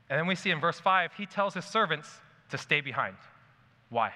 And 0.09 0.19
then 0.19 0.27
we 0.27 0.35
see 0.35 0.51
in 0.51 0.59
verse 0.59 0.79
5, 0.79 1.11
he 1.17 1.25
tells 1.25 1.53
his 1.55 1.65
servants 1.65 2.07
to 2.51 2.57
stay 2.57 2.81
behind. 2.81 3.17
Why? 3.89 4.13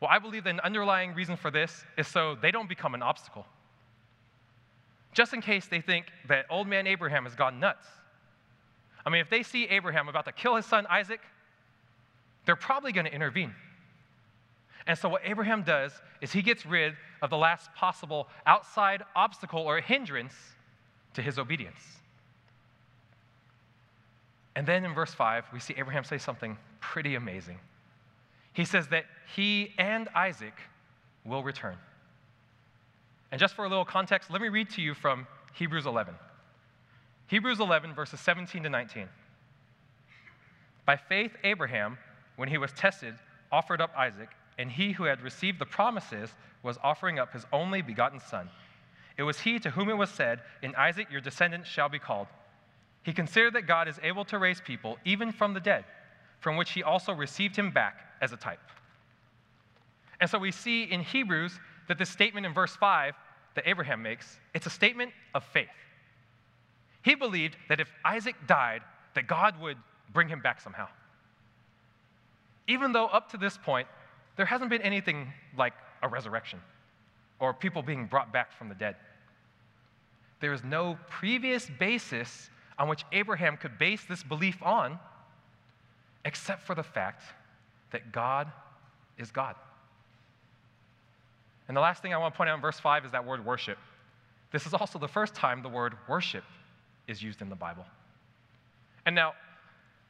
Well, 0.00 0.10
I 0.12 0.18
believe 0.18 0.44
that 0.44 0.50
an 0.50 0.60
underlying 0.60 1.14
reason 1.14 1.36
for 1.36 1.50
this 1.50 1.84
is 1.96 2.06
so 2.06 2.36
they 2.40 2.50
don't 2.50 2.68
become 2.68 2.94
an 2.94 3.02
obstacle. 3.02 3.46
Just 5.12 5.32
in 5.32 5.40
case 5.40 5.66
they 5.66 5.80
think 5.80 6.06
that 6.28 6.46
old 6.50 6.68
man 6.68 6.86
Abraham 6.86 7.24
has 7.24 7.34
gone 7.34 7.58
nuts. 7.58 7.86
I 9.04 9.10
mean, 9.10 9.20
if 9.20 9.30
they 9.30 9.42
see 9.42 9.64
Abraham 9.64 10.08
about 10.08 10.26
to 10.26 10.32
kill 10.32 10.56
his 10.56 10.66
son 10.66 10.86
Isaac, 10.88 11.20
they're 12.44 12.56
probably 12.56 12.92
going 12.92 13.06
to 13.06 13.14
intervene. 13.14 13.54
And 14.86 14.98
so, 14.98 15.08
what 15.08 15.22
Abraham 15.24 15.62
does 15.62 15.92
is 16.20 16.32
he 16.32 16.42
gets 16.42 16.66
rid 16.66 16.94
of 17.22 17.30
the 17.30 17.36
last 17.36 17.72
possible 17.74 18.28
outside 18.44 19.02
obstacle 19.16 19.60
or 19.60 19.80
hindrance 19.80 20.34
to 21.14 21.22
his 21.22 21.38
obedience. 21.38 21.80
And 24.54 24.66
then 24.66 24.84
in 24.84 24.92
verse 24.92 25.14
5, 25.14 25.46
we 25.52 25.60
see 25.60 25.74
Abraham 25.78 26.04
say 26.04 26.18
something 26.18 26.58
pretty 26.80 27.14
amazing. 27.14 27.58
He 28.52 28.66
says 28.66 28.88
that 28.88 29.04
he 29.34 29.72
and 29.78 30.08
Isaac 30.14 30.54
will 31.24 31.42
return. 31.42 31.76
And 33.30 33.40
just 33.40 33.54
for 33.54 33.64
a 33.64 33.68
little 33.68 33.84
context, 33.84 34.30
let 34.30 34.42
me 34.42 34.48
read 34.48 34.68
to 34.70 34.82
you 34.82 34.92
from 34.92 35.26
Hebrews 35.54 35.86
11. 35.86 36.14
Hebrews 37.28 37.60
11, 37.60 37.94
verses 37.94 38.20
17 38.20 38.64
to 38.64 38.68
19. 38.68 39.08
By 40.84 40.96
faith, 40.96 41.32
Abraham, 41.44 41.96
when 42.36 42.50
he 42.50 42.58
was 42.58 42.72
tested, 42.72 43.14
offered 43.50 43.80
up 43.80 43.90
Isaac, 43.96 44.28
and 44.58 44.70
he 44.70 44.92
who 44.92 45.04
had 45.04 45.22
received 45.22 45.58
the 45.58 45.66
promises 45.66 46.30
was 46.62 46.78
offering 46.82 47.18
up 47.18 47.32
his 47.32 47.44
only 47.52 47.82
begotten 47.82 48.20
son. 48.20 48.48
It 49.16 49.22
was 49.22 49.40
he 49.40 49.58
to 49.58 49.70
whom 49.70 49.88
it 49.88 49.96
was 49.96 50.10
said, 50.10 50.40
In 50.62 50.74
Isaac 50.74 51.10
your 51.10 51.20
descendants 51.20 51.68
shall 51.68 51.88
be 51.88 51.98
called. 51.98 52.28
He 53.02 53.12
considered 53.12 53.54
that 53.54 53.66
God 53.66 53.88
is 53.88 53.98
able 54.02 54.24
to 54.26 54.38
raise 54.38 54.60
people 54.60 54.98
even 55.04 55.32
from 55.32 55.54
the 55.54 55.60
dead, 55.60 55.84
from 56.40 56.56
which 56.56 56.70
he 56.70 56.82
also 56.82 57.12
received 57.12 57.56
him 57.56 57.70
back 57.70 58.00
as 58.20 58.32
a 58.32 58.36
type. 58.36 58.60
And 60.20 60.30
so 60.30 60.38
we 60.38 60.52
see 60.52 60.84
in 60.84 61.00
Hebrews 61.00 61.58
that 61.88 61.98
this 61.98 62.10
statement 62.10 62.46
in 62.46 62.54
verse 62.54 62.76
5 62.76 63.14
that 63.54 63.64
Abraham 63.66 64.02
makes, 64.02 64.38
it's 64.54 64.66
a 64.66 64.70
statement 64.70 65.12
of 65.34 65.44
faith. 65.44 65.68
He 67.02 67.14
believed 67.16 67.56
that 67.68 67.80
if 67.80 67.90
Isaac 68.04 68.36
died, 68.46 68.82
that 69.14 69.26
God 69.26 69.60
would 69.60 69.76
bring 70.12 70.28
him 70.28 70.40
back 70.40 70.60
somehow. 70.60 70.86
Even 72.68 72.92
though 72.92 73.06
up 73.06 73.30
to 73.32 73.36
this 73.36 73.58
point, 73.58 73.88
there 74.36 74.46
hasn't 74.46 74.70
been 74.70 74.82
anything 74.82 75.32
like 75.56 75.74
a 76.02 76.08
resurrection 76.08 76.60
or 77.38 77.52
people 77.52 77.82
being 77.82 78.06
brought 78.06 78.32
back 78.32 78.52
from 78.52 78.68
the 78.68 78.74
dead. 78.74 78.96
There 80.40 80.52
is 80.52 80.64
no 80.64 80.98
previous 81.08 81.68
basis 81.78 82.50
on 82.78 82.88
which 82.88 83.04
Abraham 83.12 83.56
could 83.56 83.78
base 83.78 84.04
this 84.08 84.22
belief 84.22 84.62
on, 84.62 84.98
except 86.24 86.62
for 86.62 86.74
the 86.74 86.82
fact 86.82 87.22
that 87.90 88.12
God 88.12 88.50
is 89.18 89.30
God. 89.30 89.54
And 91.68 91.76
the 91.76 91.80
last 91.80 92.02
thing 92.02 92.12
I 92.12 92.18
want 92.18 92.34
to 92.34 92.36
point 92.36 92.50
out 92.50 92.56
in 92.56 92.60
verse 92.60 92.80
5 92.80 93.04
is 93.04 93.12
that 93.12 93.24
word 93.24 93.44
worship. 93.44 93.78
This 94.50 94.66
is 94.66 94.74
also 94.74 94.98
the 94.98 95.08
first 95.08 95.34
time 95.34 95.62
the 95.62 95.68
word 95.68 95.94
worship 96.08 96.44
is 97.06 97.22
used 97.22 97.40
in 97.40 97.48
the 97.48 97.56
Bible. 97.56 97.84
And 99.06 99.14
now, 99.14 99.34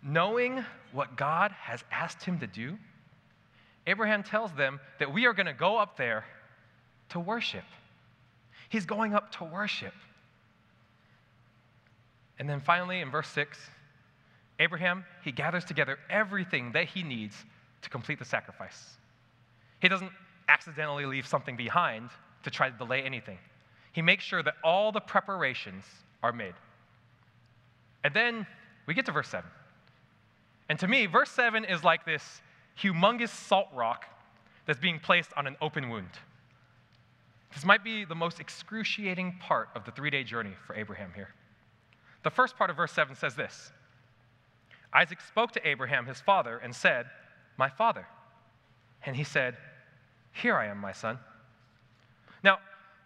knowing 0.03 0.65
what 0.93 1.17
God 1.17 1.53
has 1.53 1.85
asked 1.91 2.25
him 2.25 2.39
to 2.41 2.47
do, 2.47 2.77
Abraham 3.87 4.23
tells 4.23 4.53
them 4.53 4.81
that 4.99 5.13
we 5.13 5.27
are 5.27 5.33
going 5.33 5.47
to 5.47 5.53
go 5.53 5.77
up 5.77 5.97
there 5.97 6.25
to 7.11 7.21
worship. 7.21 7.65
He's 8.69 8.87
going 8.87 9.15
up 9.15 9.33
to 9.37 9.45
worship. 9.45 9.95
And 12.39 12.49
then 12.49 12.61
finally, 12.61 13.01
in 13.01 13.11
verse 13.11 13.29
6, 13.29 13.59
Abraham, 14.59 15.05
he 15.25 15.33
gathers 15.33 15.65
together 15.65 15.99
everything 16.09 16.73
that 16.73 16.87
he 16.87 17.03
needs 17.03 17.37
to 17.83 17.91
complete 17.91 18.19
the 18.19 18.25
sacrifice. 18.25 18.97
He 19.81 19.89
doesn't 19.89 20.13
accidentally 20.49 21.07
leave 21.07 21.27
something 21.27 21.57
behind 21.57 22.11
to 22.45 22.51
try 22.51 22.71
to 22.71 22.77
delay 22.77 23.03
anything. 23.03 23.39
He 23.93 24.03
makes 24.03 24.25
sure 24.25 24.43
that 24.43 24.55
all 24.65 24.93
the 24.93 25.01
preparations 25.01 25.85
are 26.23 26.33
made. 26.33 26.55
And 28.05 28.15
then 28.15 28.47
we 28.87 28.95
get 28.95 29.07
to 29.07 29.13
verse 29.13 29.29
7. 29.29 29.49
And 30.69 30.79
to 30.79 30.89
me, 30.89 31.07
verse 31.07 31.31
7 31.31 31.65
is 31.65 31.85
like 31.85 32.05
this 32.05 32.41
humongous 32.81 33.31
salt 33.31 33.69
rock 33.75 34.07
that's 34.67 34.79
being 34.79 34.99
placed 34.99 35.31
on 35.37 35.47
an 35.47 35.57
open 35.61 35.89
wound. 35.89 36.11
This 37.55 37.65
might 37.65 37.85
be 37.85 38.05
the 38.05 38.15
most 38.15 38.41
excruciating 38.41 39.37
part 39.41 39.69
of 39.75 39.85
the 39.85 39.91
three 39.91 40.11
day 40.11 40.25
journey 40.25 40.53
for 40.67 40.75
Abraham 40.75 41.13
here. 41.15 41.35
The 42.23 42.31
first 42.31 42.57
part 42.57 42.71
of 42.71 42.77
verse 42.77 42.93
7 42.93 43.15
says 43.17 43.35
this 43.35 43.73
Isaac 44.93 45.21
spoke 45.21 45.53
to 45.53 45.69
Abraham, 45.69 46.07
his 46.07 46.21
father, 46.21 46.59
and 46.59 46.75
said, 46.75 47.07
My 47.57 47.69
father. 47.69 48.07
And 49.05 49.17
he 49.17 49.25
said, 49.25 49.57
Here 50.33 50.57
I 50.57 50.67
am, 50.67 50.79
my 50.79 50.93
son. 50.93 51.19
Now, 52.45 52.59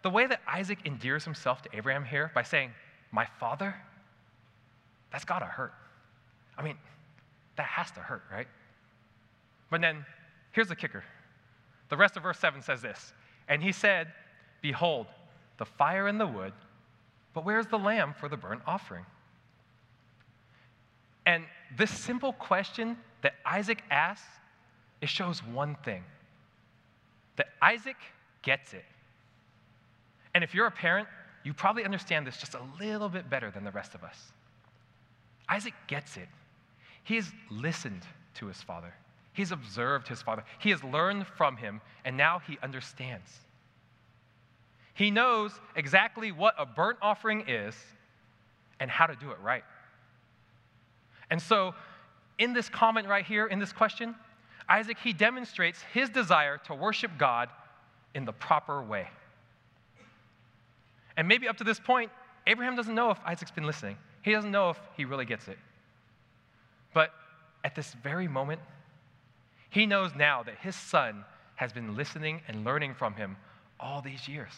the 0.03 0.09
way 0.09 0.27
that 0.27 0.41
Isaac 0.47 0.79
endears 0.85 1.23
himself 1.23 1.61
to 1.63 1.69
Abraham 1.73 2.05
here 2.05 2.31
by 2.33 2.43
saying, 2.43 2.71
My 3.11 3.25
father, 3.39 3.75
that's 5.11 5.25
gotta 5.25 5.45
hurt. 5.45 5.73
I 6.57 6.63
mean, 6.63 6.77
that 7.55 7.65
has 7.65 7.91
to 7.91 7.99
hurt, 7.99 8.23
right? 8.31 8.47
But 9.69 9.81
then, 9.81 10.05
here's 10.51 10.69
the 10.69 10.75
kicker. 10.75 11.03
The 11.89 11.97
rest 11.97 12.17
of 12.17 12.23
verse 12.23 12.39
7 12.39 12.61
says 12.61 12.81
this 12.81 13.13
And 13.47 13.61
he 13.61 13.71
said, 13.71 14.07
Behold, 14.61 15.07
the 15.57 15.65
fire 15.65 16.07
and 16.07 16.19
the 16.19 16.27
wood 16.27 16.53
but 17.37 17.45
where's 17.45 17.67
the 17.67 17.77
lamb 17.77 18.15
for 18.19 18.27
the 18.27 18.35
burnt 18.35 18.63
offering? 18.65 19.05
And 21.27 21.43
this 21.77 21.91
simple 21.91 22.33
question 22.33 22.97
that 23.21 23.35
Isaac 23.45 23.83
asks, 23.91 24.27
it 25.01 25.09
shows 25.09 25.43
one 25.43 25.75
thing 25.85 26.03
that 27.35 27.49
Isaac 27.61 27.97
gets 28.41 28.73
it. 28.73 28.85
And 30.33 30.43
if 30.43 30.55
you're 30.55 30.65
a 30.65 30.71
parent, 30.71 31.07
you 31.43 31.53
probably 31.53 31.85
understand 31.85 32.25
this 32.25 32.37
just 32.37 32.55
a 32.55 32.61
little 32.79 33.07
bit 33.07 33.29
better 33.29 33.51
than 33.51 33.63
the 33.63 33.69
rest 33.69 33.93
of 33.93 34.03
us. 34.03 34.31
Isaac 35.47 35.75
gets 35.85 36.17
it. 36.17 36.29
He 37.03 37.17
has 37.17 37.31
listened 37.51 38.01
to 38.33 38.47
his 38.47 38.63
father, 38.63 38.95
he's 39.37 39.51
observed 39.51 40.07
his 40.07 40.19
father, 40.19 40.43
he 40.57 40.71
has 40.71 40.83
learned 40.83 41.27
from 41.27 41.55
him, 41.57 41.79
and 42.03 42.17
now 42.17 42.39
he 42.39 42.57
understands. 42.63 43.31
He 44.95 45.11
knows 45.11 45.51
exactly 45.75 46.31
what 46.31 46.55
a 46.57 46.65
burnt 46.65 46.97
offering 47.03 47.45
is 47.47 47.75
and 48.79 48.89
how 48.89 49.05
to 49.05 49.15
do 49.15 49.29
it 49.29 49.37
right. 49.43 49.63
And 51.29 51.39
so, 51.39 51.75
in 52.39 52.53
this 52.53 52.67
comment 52.67 53.07
right 53.07 53.23
here, 53.23 53.45
in 53.45 53.59
this 53.59 53.71
question, 53.71 54.15
Isaac, 54.67 54.97
he 54.97 55.13
demonstrates 55.13 55.83
his 55.93 56.09
desire 56.09 56.57
to 56.65 56.73
worship 56.73 57.11
God 57.19 57.49
in 58.15 58.25
the 58.25 58.33
proper 58.33 58.81
way. 58.81 59.07
And 61.15 61.27
maybe 61.27 61.47
up 61.47 61.57
to 61.57 61.63
this 61.63 61.79
point, 61.79 62.09
Abraham 62.47 62.75
doesn't 62.75 62.95
know 62.95 63.11
if 63.11 63.19
Isaac's 63.23 63.51
been 63.51 63.65
listening. 63.65 63.97
He 64.23 64.31
doesn't 64.31 64.51
know 64.51 64.71
if 64.71 64.79
he 64.95 65.05
really 65.05 65.25
gets 65.25 65.47
it. 65.47 65.59
But 66.93 67.11
at 67.63 67.75
this 67.75 67.93
very 68.01 68.27
moment, 68.27 68.61
he 69.69 69.85
knows 69.85 70.11
now 70.15 70.43
that 70.43 70.57
his 70.59 70.75
son 70.75 71.25
has 71.55 71.73
been 71.73 71.95
listening 71.95 72.41
and 72.47 72.63
learning 72.63 72.93
from 72.93 73.13
him 73.15 73.35
all 73.79 74.01
these 74.01 74.27
years. 74.27 74.53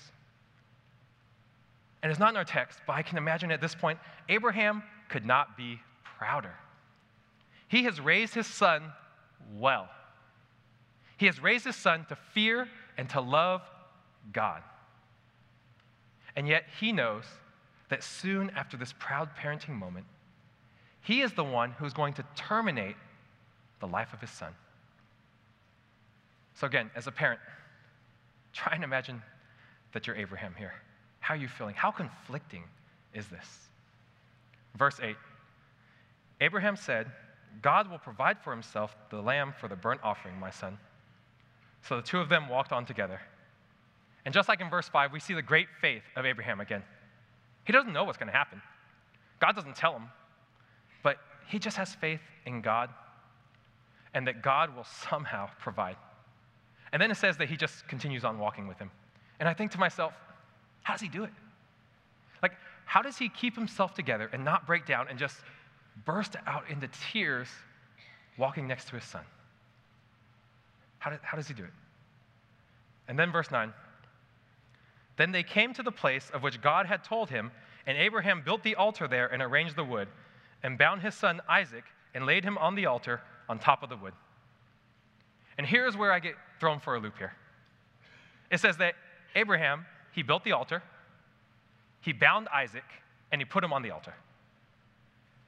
And 2.01 2.11
it's 2.11 2.19
not 2.19 2.29
in 2.29 2.37
our 2.37 2.45
text, 2.45 2.79
but 2.87 2.93
I 2.93 3.01
can 3.01 3.17
imagine 3.17 3.51
at 3.51 3.61
this 3.61 3.75
point, 3.75 3.99
Abraham 4.29 4.83
could 5.09 5.25
not 5.25 5.57
be 5.57 5.79
prouder. 6.03 6.53
He 7.67 7.83
has 7.83 7.99
raised 7.99 8.33
his 8.33 8.47
son 8.47 8.83
well. 9.57 9.89
He 11.17 11.25
has 11.25 11.41
raised 11.41 11.65
his 11.65 11.75
son 11.75 12.05
to 12.09 12.15
fear 12.15 12.67
and 12.97 13.09
to 13.09 13.21
love 13.21 13.61
God. 14.31 14.63
And 16.35 16.47
yet 16.47 16.65
he 16.79 16.91
knows 16.91 17.25
that 17.89 18.03
soon 18.03 18.51
after 18.51 18.77
this 18.77 18.93
proud 18.97 19.29
parenting 19.35 19.75
moment, 19.75 20.05
he 21.01 21.21
is 21.21 21.33
the 21.33 21.43
one 21.43 21.71
who's 21.71 21.93
going 21.93 22.13
to 22.13 22.25
terminate 22.35 22.95
the 23.79 23.87
life 23.87 24.13
of 24.13 24.21
his 24.21 24.29
son. 24.29 24.53
So, 26.59 26.67
again, 26.67 26.91
as 26.93 27.07
a 27.07 27.11
parent, 27.11 27.39
try 28.51 28.73
and 28.75 28.83
imagine 28.83 29.21
that 29.93 30.05
you're 30.05 30.17
Abraham 30.17 30.53
here. 30.57 30.73
How 31.21 31.35
are 31.35 31.37
you 31.37 31.47
feeling? 31.47 31.73
How 31.73 31.89
conflicting 31.89 32.63
is 33.13 33.27
this? 33.27 33.47
Verse 34.77 34.99
8 35.01 35.15
Abraham 36.41 36.75
said, 36.75 37.07
God 37.61 37.89
will 37.89 37.97
provide 37.97 38.39
for 38.43 38.51
himself 38.51 38.95
the 39.09 39.21
lamb 39.21 39.53
for 39.57 39.67
the 39.69 39.75
burnt 39.75 40.01
offering, 40.03 40.37
my 40.37 40.49
son. 40.49 40.77
So 41.81 41.95
the 41.95 42.01
two 42.01 42.19
of 42.19 42.27
them 42.27 42.49
walked 42.49 42.73
on 42.73 42.85
together. 42.85 43.21
And 44.25 44.33
just 44.33 44.49
like 44.49 44.59
in 44.59 44.69
verse 44.69 44.89
5, 44.89 45.13
we 45.13 45.19
see 45.19 45.33
the 45.33 45.41
great 45.41 45.67
faith 45.81 46.03
of 46.15 46.25
Abraham 46.25 46.59
again. 46.59 46.83
He 47.63 47.71
doesn't 47.71 47.93
know 47.93 48.03
what's 48.03 48.17
going 48.17 48.31
to 48.31 48.37
happen, 48.37 48.61
God 49.39 49.55
doesn't 49.55 49.77
tell 49.77 49.93
him, 49.93 50.09
but 51.03 51.17
he 51.47 51.57
just 51.57 51.77
has 51.77 51.95
faith 51.95 52.21
in 52.45 52.61
God 52.61 52.89
and 54.13 54.27
that 54.27 54.41
God 54.41 54.75
will 54.75 54.85
somehow 55.09 55.49
provide. 55.59 55.95
And 56.91 57.01
then 57.01 57.11
it 57.11 57.15
says 57.15 57.37
that 57.37 57.49
he 57.49 57.55
just 57.55 57.87
continues 57.87 58.23
on 58.23 58.39
walking 58.39 58.67
with 58.67 58.79
him. 58.79 58.89
And 59.39 59.47
I 59.47 59.53
think 59.53 59.71
to 59.71 59.77
myself, 59.77 60.13
how 60.83 60.93
does 60.93 61.01
he 61.01 61.07
do 61.07 61.23
it? 61.23 61.31
Like, 62.41 62.53
how 62.85 63.01
does 63.01 63.17
he 63.17 63.29
keep 63.29 63.55
himself 63.55 63.93
together 63.93 64.29
and 64.33 64.43
not 64.43 64.65
break 64.65 64.85
down 64.85 65.07
and 65.09 65.19
just 65.19 65.37
burst 66.05 66.35
out 66.47 66.63
into 66.69 66.89
tears 67.11 67.47
walking 68.37 68.67
next 68.67 68.87
to 68.89 68.95
his 68.95 69.03
son? 69.03 69.21
How, 70.97 71.11
did, 71.11 71.19
how 71.21 71.37
does 71.37 71.47
he 71.47 71.53
do 71.53 71.63
it? 71.63 71.71
And 73.07 73.17
then 73.17 73.31
verse 73.31 73.51
9. 73.51 73.73
Then 75.17 75.31
they 75.31 75.43
came 75.43 75.73
to 75.73 75.83
the 75.83 75.91
place 75.91 76.29
of 76.33 76.43
which 76.43 76.61
God 76.61 76.85
had 76.85 77.03
told 77.03 77.29
him, 77.29 77.51
and 77.85 77.97
Abraham 77.97 78.41
built 78.43 78.63
the 78.63 78.75
altar 78.75 79.07
there 79.07 79.27
and 79.27 79.41
arranged 79.41 79.75
the 79.75 79.83
wood, 79.83 80.07
and 80.63 80.77
bound 80.77 81.01
his 81.01 81.15
son 81.15 81.41
Isaac 81.47 81.83
and 82.13 82.25
laid 82.25 82.43
him 82.43 82.57
on 82.57 82.75
the 82.75 82.85
altar 82.85 83.21
on 83.47 83.59
top 83.59 83.83
of 83.83 83.89
the 83.89 83.97
wood. 83.97 84.13
And 85.57 85.67
here's 85.67 85.97
where 85.97 86.11
I 86.11 86.19
get 86.19 86.35
thrown 86.59 86.79
for 86.79 86.95
a 86.95 86.99
loop 86.99 87.17
here. 87.17 87.33
It 88.51 88.59
says 88.59 88.77
that 88.77 88.95
Abraham, 89.35 89.85
he 90.11 90.23
built 90.23 90.43
the 90.43 90.51
altar, 90.51 90.81
he 92.01 92.13
bound 92.13 92.47
Isaac, 92.53 92.83
and 93.31 93.41
he 93.41 93.45
put 93.45 93.63
him 93.63 93.73
on 93.73 93.81
the 93.81 93.91
altar. 93.91 94.13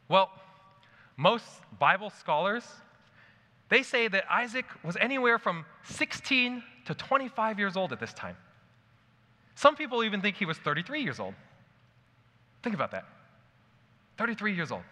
Well, 0.07 0.29
most 1.17 1.45
Bible 1.79 2.09
scholars, 2.09 2.65
they 3.69 3.83
say 3.83 4.07
that 4.07 4.25
Isaac 4.29 4.65
was 4.83 4.97
anywhere 4.97 5.39
from 5.39 5.65
16 5.83 6.63
to 6.85 6.93
25 6.93 7.59
years 7.59 7.77
old 7.77 7.91
at 7.93 7.99
this 7.99 8.13
time. 8.13 8.35
Some 9.55 9.75
people 9.75 10.03
even 10.03 10.21
think 10.21 10.35
he 10.35 10.45
was 10.45 10.57
33 10.57 11.03
years 11.03 11.19
old. 11.19 11.33
Think 12.63 12.75
about 12.75 12.91
that 12.91 13.05
33 14.17 14.53
years 14.53 14.71
old. 14.71 14.83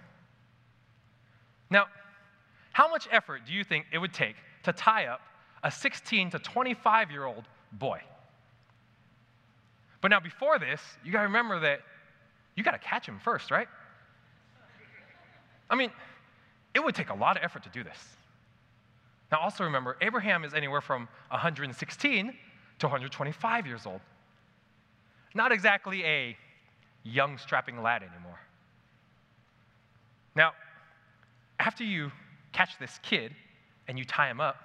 Now, 1.70 1.86
how 2.74 2.90
much 2.90 3.08
effort 3.12 3.42
do 3.46 3.54
you 3.54 3.64
think 3.64 3.86
it 3.92 4.00
would 4.00 4.14
take 4.14 4.36
to 4.64 4.74
tie 4.74 5.06
up 5.06 5.22
a 5.64 5.72
16 5.72 6.32
to 6.32 6.40
25 6.40 7.12
year 7.12 7.26
old 7.26 7.44
boy? 7.74 8.02
But 10.02 10.10
now, 10.10 10.20
before 10.20 10.60
this, 10.60 10.82
you 11.04 11.12
got 11.12 11.20
to 11.20 11.28
remember 11.28 11.60
that 11.60 11.82
you 12.56 12.64
got 12.64 12.72
to 12.72 12.80
catch 12.80 13.06
him 13.06 13.20
first, 13.20 13.52
right? 13.52 13.68
I 15.70 15.76
mean, 15.76 15.92
it 16.74 16.84
would 16.84 16.96
take 16.96 17.10
a 17.10 17.14
lot 17.14 17.38
of 17.38 17.44
effort 17.44 17.64
to 17.64 17.70
do 17.70 17.84
this. 17.84 17.98
Now, 19.32 19.40
also 19.40 19.64
remember, 19.64 19.98
Abraham 20.02 20.44
is 20.44 20.54
anywhere 20.54 20.82
from 20.82 21.08
116 21.30 22.34
to 22.80 22.86
125 22.86 23.68
years 23.68 23.86
old. 23.86 24.02
Not 25.36 25.52
exactly 25.52 26.04
a 26.04 26.38
young, 27.04 27.38
strapping 27.38 27.82
lad 27.82 28.02
anymore. 28.02 28.40
Now, 30.36 30.54
after 31.60 31.84
you 31.84 32.12
catch 32.52 32.80
this 32.80 33.00
kid 33.04 33.36
and 33.88 34.00
you 34.00 34.06
tie 34.06 34.30
him 34.30 34.40
up, 34.42 34.58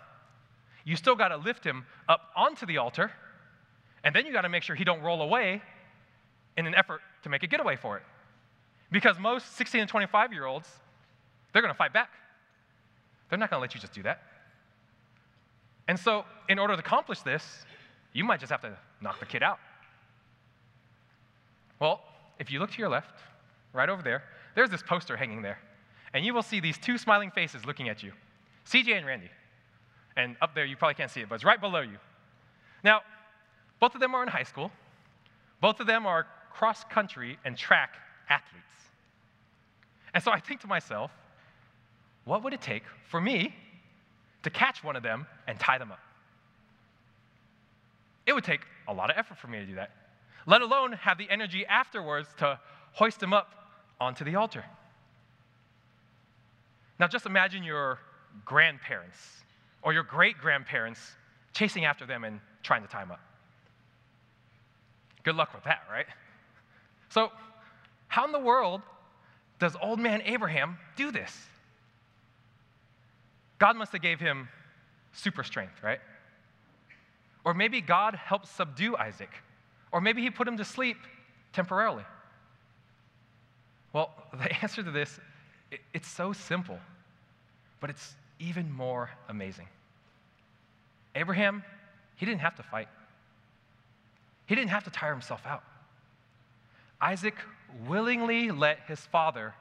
you 0.84 0.96
still 0.96 1.16
got 1.16 1.28
to 1.28 1.36
lift 1.36 1.64
him 1.64 1.84
up 2.08 2.30
onto 2.36 2.66
the 2.66 2.78
altar, 2.78 3.10
and 4.02 4.14
then 4.14 4.26
you 4.26 4.32
got 4.32 4.42
to 4.42 4.48
make 4.48 4.62
sure 4.62 4.76
he 4.76 4.84
don't 4.84 5.00
roll 5.00 5.22
away 5.22 5.62
in 6.56 6.66
an 6.66 6.74
effort 6.74 7.00
to 7.22 7.28
make 7.28 7.42
a 7.42 7.46
getaway 7.46 7.76
for 7.76 7.96
it. 7.96 8.02
Because 8.90 9.18
most 9.18 9.56
16 9.56 9.80
and 9.80 9.90
25 9.90 10.32
year 10.32 10.44
olds, 10.44 10.68
they're 11.52 11.62
going 11.62 11.72
to 11.72 11.78
fight 11.78 11.92
back. 11.92 12.10
They're 13.28 13.38
not 13.38 13.50
going 13.50 13.58
to 13.58 13.62
let 13.62 13.74
you 13.74 13.80
just 13.80 13.92
do 13.92 14.02
that. 14.02 14.22
And 15.88 15.98
so, 15.98 16.24
in 16.48 16.58
order 16.58 16.74
to 16.74 16.80
accomplish 16.80 17.20
this, 17.20 17.64
you 18.12 18.24
might 18.24 18.40
just 18.40 18.50
have 18.50 18.62
to 18.62 18.76
knock 19.00 19.20
the 19.20 19.26
kid 19.26 19.42
out. 19.42 19.58
Well, 21.80 22.00
if 22.38 22.50
you 22.50 22.58
look 22.58 22.70
to 22.70 22.78
your 22.78 22.88
left, 22.88 23.20
right 23.72 23.88
over 23.88 24.02
there, 24.02 24.22
there's 24.54 24.70
this 24.70 24.82
poster 24.82 25.16
hanging 25.16 25.42
there. 25.42 25.58
And 26.12 26.24
you 26.24 26.32
will 26.32 26.42
see 26.42 26.60
these 26.60 26.78
two 26.78 26.96
smiling 26.96 27.30
faces 27.30 27.66
looking 27.66 27.88
at 27.88 28.02
you 28.02 28.12
CJ 28.66 28.96
and 28.96 29.06
Randy. 29.06 29.30
And 30.16 30.36
up 30.40 30.54
there, 30.54 30.64
you 30.64 30.76
probably 30.76 30.94
can't 30.94 31.10
see 31.10 31.20
it, 31.20 31.28
but 31.28 31.36
it's 31.36 31.44
right 31.44 31.60
below 31.60 31.80
you. 31.80 31.98
Now, 32.82 33.00
both 33.80 33.94
of 33.94 34.00
them 34.00 34.14
are 34.14 34.22
in 34.22 34.28
high 34.28 34.42
school. 34.44 34.70
Both 35.60 35.80
of 35.80 35.86
them 35.86 36.06
are 36.06 36.26
cross 36.52 36.84
country 36.84 37.38
and 37.44 37.56
track 37.56 37.94
athletes. 38.28 38.64
And 40.12 40.22
so 40.22 40.30
I 40.30 40.38
think 40.38 40.60
to 40.60 40.66
myself, 40.66 41.10
what 42.24 42.44
would 42.44 42.52
it 42.52 42.60
take 42.60 42.84
for 43.08 43.20
me 43.20 43.54
to 44.44 44.50
catch 44.50 44.84
one 44.84 44.94
of 44.96 45.02
them 45.02 45.26
and 45.46 45.58
tie 45.58 45.78
them 45.78 45.90
up? 45.90 46.00
It 48.26 48.32
would 48.32 48.44
take 48.44 48.60
a 48.86 48.94
lot 48.94 49.10
of 49.10 49.16
effort 49.18 49.38
for 49.38 49.48
me 49.48 49.58
to 49.58 49.66
do 49.66 49.74
that 49.74 49.90
let 50.46 50.62
alone 50.62 50.92
have 50.92 51.18
the 51.18 51.28
energy 51.30 51.64
afterwards 51.66 52.28
to 52.38 52.58
hoist 52.92 53.20
them 53.20 53.32
up 53.32 53.54
onto 54.00 54.24
the 54.24 54.36
altar. 54.36 54.64
Now, 56.98 57.08
just 57.08 57.26
imagine 57.26 57.62
your 57.62 57.98
grandparents 58.44 59.18
or 59.84 59.92
your 59.92 60.02
great 60.02 60.38
grandparents 60.38 61.00
chasing 61.52 61.84
after 61.84 62.04
them 62.04 62.24
and 62.24 62.40
trying 62.64 62.82
to 62.82 62.88
tie 62.88 63.00
them 63.00 63.12
up. 63.12 63.20
Good 65.22 65.36
luck 65.36 65.54
with 65.54 65.62
that, 65.64 65.82
right? 65.90 66.06
So, 67.10 67.30
how 68.08 68.24
in 68.24 68.32
the 68.32 68.40
world 68.40 68.82
does 69.60 69.76
old 69.80 70.00
man 70.00 70.22
Abraham 70.24 70.78
do 70.96 71.12
this? 71.12 71.32
God 73.58 73.76
must 73.76 73.92
have 73.92 74.02
gave 74.02 74.18
him 74.18 74.48
super 75.12 75.44
strength, 75.44 75.82
right? 75.82 76.00
Or 77.44 77.54
maybe 77.54 77.80
God 77.80 78.14
helped 78.14 78.48
subdue 78.48 78.96
Isaac 78.96 79.30
or 79.94 80.00
maybe 80.00 80.22
he 80.22 80.28
put 80.28 80.48
him 80.48 80.56
to 80.56 80.64
sleep 80.64 80.96
temporarily. 81.52 82.02
Well, 83.92 84.10
the 84.32 84.52
answer 84.60 84.82
to 84.82 84.90
this, 84.90 85.20
it's 85.92 86.08
so 86.08 86.32
simple, 86.32 86.80
but 87.80 87.90
it's 87.90 88.16
even 88.44 88.70
more 88.70 89.10
amazing. 89.28 89.68
Abraham, 91.14 91.64
he 92.16 92.26
didn't 92.26 92.40
have 92.40 92.56
to 92.56 92.62
fight. 92.62 92.88
He 94.46 94.54
didn't 94.54 94.70
have 94.70 94.84
to 94.84 94.90
tire 94.90 95.12
himself 95.12 95.42
out. 95.46 95.62
Isaac 97.00 97.34
willingly 97.86 98.50
let 98.50 98.80
his 98.86 99.00
father 99.00 99.54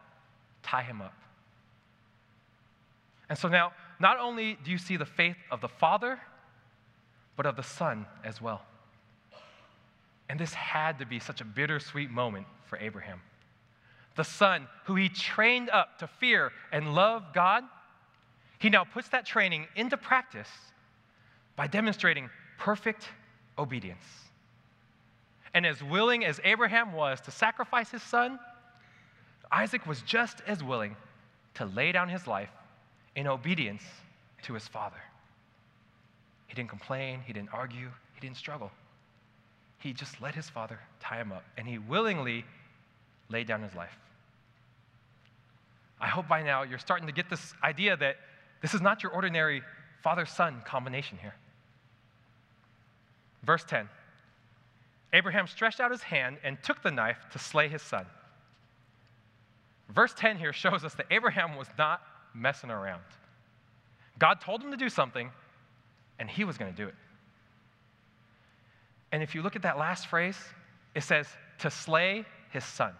tie 0.62 0.84
him 0.84 1.02
up. 1.02 1.14
And 3.30 3.38
so 3.38 3.48
now, 3.48 3.72
not 4.00 4.20
only 4.20 4.58
do 4.64 4.72
you 4.72 4.78
see 4.78 4.98
the 4.98 5.06
faith 5.06 5.38
of 5.50 5.62
the 5.62 5.70
father, 5.70 6.20
but 7.36 7.46
of 7.46 7.56
the 7.56 7.64
son 7.64 8.06
as 8.24 8.42
well. 8.42 8.62
And 10.30 10.40
this 10.40 10.54
had 10.54 11.00
to 11.00 11.06
be 11.06 11.20
such 11.20 11.42
a 11.42 11.46
bittersweet 11.46 12.12
moment 12.12 12.48
for 12.66 12.78
Abraham. 12.78 13.22
The 14.16 14.24
son 14.24 14.68
who 14.86 14.96
he 14.96 15.10
trained 15.10 15.70
up 15.70 16.00
to 16.00 16.08
fear 16.08 16.52
and 16.72 16.94
love 16.94 17.34
God, 17.34 17.64
he 18.64 18.70
now 18.70 18.86
puts 18.86 19.10
that 19.10 19.26
training 19.26 19.68
into 19.76 19.98
practice 19.98 20.48
by 21.58 21.68
demonstrating 21.68 22.30
perfect 22.58 23.10
obedience. 23.58 24.06
And 25.54 25.66
as 25.66 25.84
willing 25.84 26.24
as 26.24 26.40
Abraham 26.46 26.94
was 26.94 27.20
to 27.26 27.32
sacrifice 27.32 27.92
his 27.92 28.02
son, 28.02 28.40
Isaac 29.52 29.86
was 29.86 30.02
just 30.04 30.42
as 30.48 30.64
willing 30.64 30.96
to 31.56 31.66
lay 31.66 31.92
down 31.92 32.08
his 32.08 32.26
life 32.26 32.52
in 33.18 33.28
obedience 33.28 33.84
to 34.44 34.54
his 34.54 34.66
father. 34.66 35.04
He 36.48 36.56
didn't 36.56 36.70
complain, 36.70 37.20
he 37.28 37.34
didn't 37.34 37.54
argue, 37.54 37.90
he 38.14 38.22
didn't 38.22 38.38
struggle. 38.38 38.72
He 39.80 39.92
just 39.92 40.22
let 40.22 40.36
his 40.36 40.50
father 40.50 40.80
tie 41.02 41.18
him 41.18 41.34
up, 41.34 41.44
and 41.58 41.68
he 41.68 41.80
willingly 41.80 42.46
laid 43.28 43.46
down 43.46 43.62
his 43.62 43.76
life. 43.76 43.98
I 46.00 46.08
hope 46.08 46.30
by 46.30 46.44
now 46.44 46.64
you're 46.64 46.80
starting 46.80 47.08
to 47.08 47.14
get 47.14 47.30
this 47.30 47.54
idea 47.62 47.98
that 47.98 48.16
this 48.64 48.74
is 48.74 48.82
not 48.82 49.04
your 49.04 49.12
ordinary 49.12 49.62
father 50.02 50.26
son 50.26 50.64
combination 50.66 51.20
here. 51.22 51.36
Verse 53.44 53.64
10 53.66 53.88
Abraham 55.12 55.46
stretched 55.46 55.80
out 55.80 55.92
his 55.92 56.02
hand 56.02 56.38
and 56.44 56.58
took 56.64 56.82
the 56.82 56.90
knife 56.90 57.18
to 57.34 57.38
slay 57.38 57.68
his 57.68 57.84
son. 57.84 58.06
Verse 59.90 60.14
10 60.18 60.38
here 60.38 60.54
shows 60.54 60.84
us 60.84 60.96
that 60.96 61.06
Abraham 61.12 61.56
was 61.56 61.68
not 61.78 62.02
messing 62.34 62.72
around. 62.72 63.04
God 64.18 64.42
told 64.42 64.64
him 64.64 64.72
to 64.72 64.78
do 64.78 64.90
something, 64.90 65.30
and 66.18 66.30
he 66.30 66.46
was 66.46 66.58
going 66.58 66.72
to 66.72 66.76
do 66.76 66.88
it. 66.88 66.96
And 69.12 69.22
if 69.22 69.36
you 69.36 69.44
look 69.44 69.56
at 69.56 69.62
that 69.64 69.78
last 69.78 70.08
phrase, 70.08 70.38
it 70.96 71.04
says, 71.04 71.28
to 71.60 71.70
slay 71.70 72.26
his 72.50 72.64
son. 72.64 72.94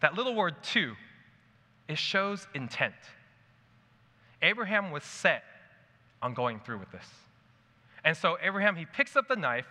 That 0.00 0.14
little 0.14 0.34
word, 0.34 0.56
to, 0.72 0.94
it 1.88 1.98
shows 1.98 2.48
intent. 2.54 2.94
Abraham 4.44 4.90
was 4.90 5.02
set 5.02 5.42
on 6.22 6.34
going 6.34 6.60
through 6.60 6.78
with 6.78 6.92
this. 6.92 7.06
And 8.04 8.14
so, 8.14 8.36
Abraham, 8.42 8.76
he 8.76 8.84
picks 8.84 9.16
up 9.16 9.26
the 9.26 9.36
knife, 9.36 9.66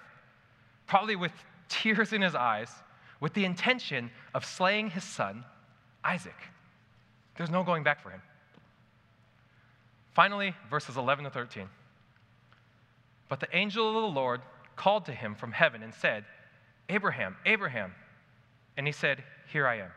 probably 0.88 1.16
with 1.16 1.32
tears 1.70 2.12
in 2.12 2.22
his 2.22 2.34
eyes, 2.34 2.70
with 3.20 3.34
the 3.34 3.46
intention 3.46 4.10
of 4.34 4.44
slaying 4.44 4.90
his 4.90 5.04
son 5.04 5.46
Isaac. 6.04 6.36
There's 7.38 7.52
no 7.52 7.64
going 7.64 7.84
back 7.84 8.02
for 8.02 8.10
him. 8.10 8.22
Finally, 10.14 10.56
verses 10.70 10.98
11 10.98 11.26
to 11.26 11.30
13. 11.30 11.70
But 13.30 13.40
the 13.40 13.56
angel 13.56 13.88
of 13.88 13.94
the 13.94 14.20
Lord 14.20 14.42
called 14.76 15.06
to 15.06 15.14
him 15.14 15.36
from 15.36 15.52
heaven 15.52 15.82
and 15.84 15.94
said, 15.94 16.26
Abraham, 16.90 17.38
Abraham. 17.46 17.94
And 18.76 18.86
he 18.86 18.94
said, 18.94 19.24
Here 19.52 19.68
I 19.68 19.78
am. 19.78 19.92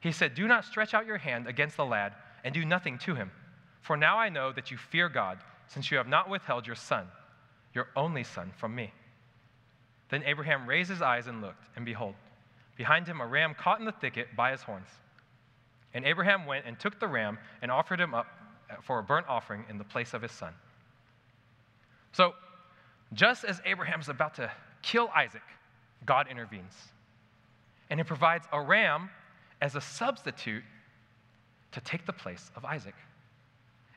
He 0.00 0.12
said, 0.12 0.34
Do 0.34 0.46
not 0.46 0.64
stretch 0.64 0.94
out 0.94 1.06
your 1.06 1.18
hand 1.18 1.46
against 1.46 1.76
the 1.76 1.86
lad 1.86 2.12
and 2.44 2.52
do 2.52 2.64
nothing 2.64 2.98
to 2.98 3.14
him. 3.14 3.30
For 3.82 3.96
now 3.96 4.18
I 4.18 4.28
know 4.28 4.52
that 4.52 4.70
you 4.70 4.78
fear 4.78 5.08
God, 5.08 5.38
since 5.68 5.90
you 5.90 5.98
have 5.98 6.08
not 6.08 6.30
withheld 6.30 6.66
your 6.66 6.76
son, 6.76 7.06
your 7.74 7.88
only 7.94 8.24
son, 8.24 8.52
from 8.56 8.74
me. 8.74 8.92
Then 10.08 10.22
Abraham 10.24 10.66
raised 10.66 10.90
his 10.90 11.02
eyes 11.02 11.26
and 11.26 11.40
looked, 11.40 11.64
and 11.76 11.84
behold, 11.84 12.14
Behind 12.76 13.06
him, 13.06 13.20
a 13.20 13.26
ram 13.26 13.54
caught 13.54 13.80
in 13.80 13.84
the 13.84 13.92
thicket 13.92 14.34
by 14.34 14.50
his 14.50 14.62
horns. 14.62 14.88
And 15.94 16.04
Abraham 16.04 16.46
went 16.46 16.64
and 16.66 16.78
took 16.78 16.98
the 16.98 17.06
ram 17.06 17.38
and 17.60 17.70
offered 17.70 18.00
him 18.00 18.14
up 18.14 18.26
uh, 18.70 18.76
for 18.82 18.98
a 18.98 19.02
burnt 19.02 19.26
offering 19.28 19.64
in 19.68 19.78
the 19.78 19.84
place 19.84 20.14
of 20.14 20.22
his 20.22 20.32
son. 20.32 20.54
So, 22.12 22.34
just 23.12 23.44
as 23.44 23.60
Abraham's 23.66 24.08
about 24.08 24.34
to 24.34 24.50
kill 24.80 25.10
Isaac, 25.14 25.42
God 26.06 26.28
intervenes. 26.30 26.74
And 27.90 28.00
he 28.00 28.04
provides 28.04 28.46
a 28.52 28.60
ram 28.60 29.10
as 29.60 29.76
a 29.76 29.80
substitute 29.80 30.64
to 31.72 31.80
take 31.82 32.06
the 32.06 32.12
place 32.12 32.50
of 32.56 32.64
Isaac. 32.64 32.94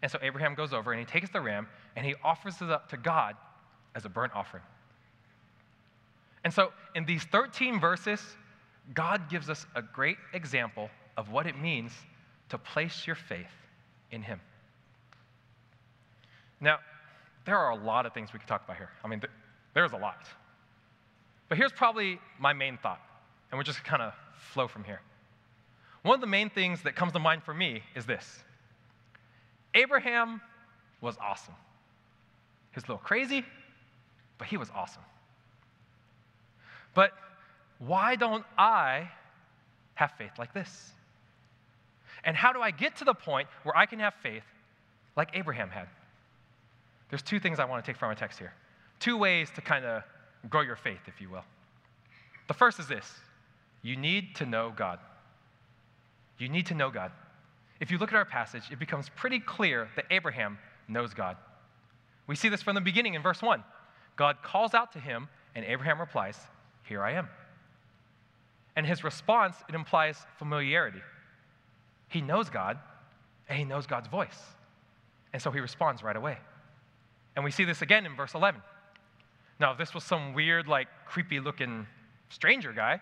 And 0.06 0.12
so 0.12 0.20
Abraham 0.22 0.54
goes 0.54 0.72
over 0.72 0.92
and 0.92 1.00
he 1.00 1.06
takes 1.08 1.32
the 1.32 1.42
ram 1.42 1.68
and 1.96 2.06
he 2.06 2.14
offers 2.24 2.62
it 2.62 2.70
up 2.70 2.90
to 2.90 2.98
God 2.98 3.36
as 3.96 4.06
a 4.06 4.10
burnt 4.10 4.34
offering. 4.36 4.62
And 6.44 6.54
so 6.54 6.72
in 6.94 7.06
these 7.06 7.24
13 7.24 7.80
verses, 7.80 8.22
God 8.94 9.32
gives 9.32 9.50
us 9.50 9.66
a 9.74 9.82
great 9.82 10.18
example 10.32 10.92
of 11.18 11.32
what 11.32 11.48
it 11.48 11.58
means 11.58 11.92
to 12.50 12.60
place 12.60 13.08
your 13.08 13.16
faith 13.16 13.50
in 14.12 14.22
Him. 14.22 14.40
Now, 16.62 16.78
there 17.48 17.58
are 17.58 17.72
a 17.72 17.76
lot 17.76 18.06
of 18.06 18.14
things 18.14 18.32
we 18.32 18.38
could 18.38 18.48
talk 18.48 18.64
about 18.64 18.78
here. 18.78 18.92
I 19.04 19.08
mean, 19.08 19.24
there's 19.74 19.94
a 19.94 19.98
lot. 19.98 20.28
But 21.50 21.58
here's 21.58 21.72
probably 21.72 22.20
my 22.38 22.54
main 22.54 22.78
thought, 22.78 23.02
and 23.50 23.58
we'll 23.58 23.64
just 23.64 23.84
kind 23.84 24.04
of 24.04 24.14
flow 24.38 24.68
from 24.68 24.84
here. 24.84 25.02
One 26.04 26.14
of 26.14 26.22
the 26.22 26.28
main 26.28 26.52
things 26.52 26.84
that 26.84 26.96
comes 26.96 27.14
to 27.14 27.20
mind 27.20 27.42
for 27.42 27.56
me 27.56 27.82
is 27.96 28.06
this 28.06 28.44
Abraham 29.76 30.42
was 31.02 31.16
awesome. 31.22 31.54
He 32.72 32.78
was 32.78 32.86
a 32.86 32.88
little 32.88 32.98
crazy, 32.98 33.46
but 34.38 34.48
he 34.48 34.58
was 34.58 34.70
awesome. 34.74 35.04
But 36.94 37.12
why 37.80 38.16
don't 38.16 38.46
I 38.58 39.10
have 39.96 40.12
faith 40.18 40.32
like 40.40 40.54
this? 40.54 40.92
And 42.24 42.36
how 42.36 42.52
do 42.54 42.62
I 42.62 42.72
get 42.72 42.96
to 42.98 43.06
the 43.06 43.14
point 43.14 43.48
where 43.64 43.78
I 43.78 43.86
can 43.86 44.00
have 44.00 44.14
faith 44.24 44.44
like 45.16 45.30
Abraham 45.34 45.70
had? 45.70 45.88
There's 47.10 47.22
two 47.22 47.40
things 47.40 47.60
I 47.60 47.66
want 47.66 47.84
to 47.84 47.92
take 47.92 48.00
from 48.00 48.10
our 48.10 48.16
text 48.16 48.40
here. 48.40 48.54
Two 49.00 49.18
ways 49.18 49.50
to 49.56 49.62
kind 49.62 49.86
of 49.86 50.04
grow 50.50 50.62
your 50.62 50.76
faith, 50.76 51.02
if 51.08 51.22
you 51.22 51.30
will. 51.30 51.44
The 52.48 52.54
first 52.54 52.80
is 52.80 52.88
this 52.88 53.14
you 53.84 53.96
need 53.96 54.36
to 54.38 54.46
know 54.46 54.74
God. 54.76 55.00
You 56.40 56.50
need 56.50 56.66
to 56.68 56.74
know 56.74 56.90
God. 56.90 57.12
If 57.80 57.92
you 57.92 57.98
look 57.98 58.10
at 58.10 58.16
our 58.16 58.26
passage, 58.26 58.64
it 58.72 58.80
becomes 58.80 59.10
pretty 59.10 59.40
clear 59.40 59.90
that 59.96 60.06
Abraham 60.10 60.58
knows 60.88 61.14
God. 61.14 61.38
We 62.28 62.36
see 62.36 62.50
this 62.50 62.62
from 62.62 62.76
the 62.76 62.82
beginning 62.82 63.14
in 63.14 63.22
verse 63.22 63.42
1. 63.42 63.64
God 64.16 64.38
calls 64.42 64.74
out 64.74 64.94
to 64.94 65.00
him, 65.00 65.28
and 65.56 65.66
Abraham 65.66 66.00
replies, 66.00 66.38
Here 66.84 67.04
I 67.04 67.14
am. 67.14 67.30
And 68.76 68.86
his 68.86 69.04
response, 69.04 69.58
it 69.68 69.76
implies 69.76 70.18
familiarity. 70.38 71.02
He 72.08 72.22
knows 72.22 72.50
God, 72.50 72.78
and 73.50 73.58
he 73.58 73.66
knows 73.66 73.86
God's 73.86 74.08
voice. 74.08 74.40
And 75.34 75.42
so 75.42 75.52
he 75.52 75.60
responds 75.60 76.02
right 76.02 76.16
away. 76.16 76.38
And 77.36 77.44
we 77.44 77.52
see 77.52 77.66
this 77.66 77.82
again 77.82 78.06
in 78.06 78.16
verse 78.16 78.34
11. 78.34 78.62
Now, 79.60 79.72
if 79.72 79.78
this 79.78 79.94
was 79.94 80.04
some 80.04 80.34
weird, 80.34 80.68
like, 80.68 80.88
creepy 81.06 81.40
looking 81.40 81.88
stranger 82.30 82.74
guy, 82.74 83.02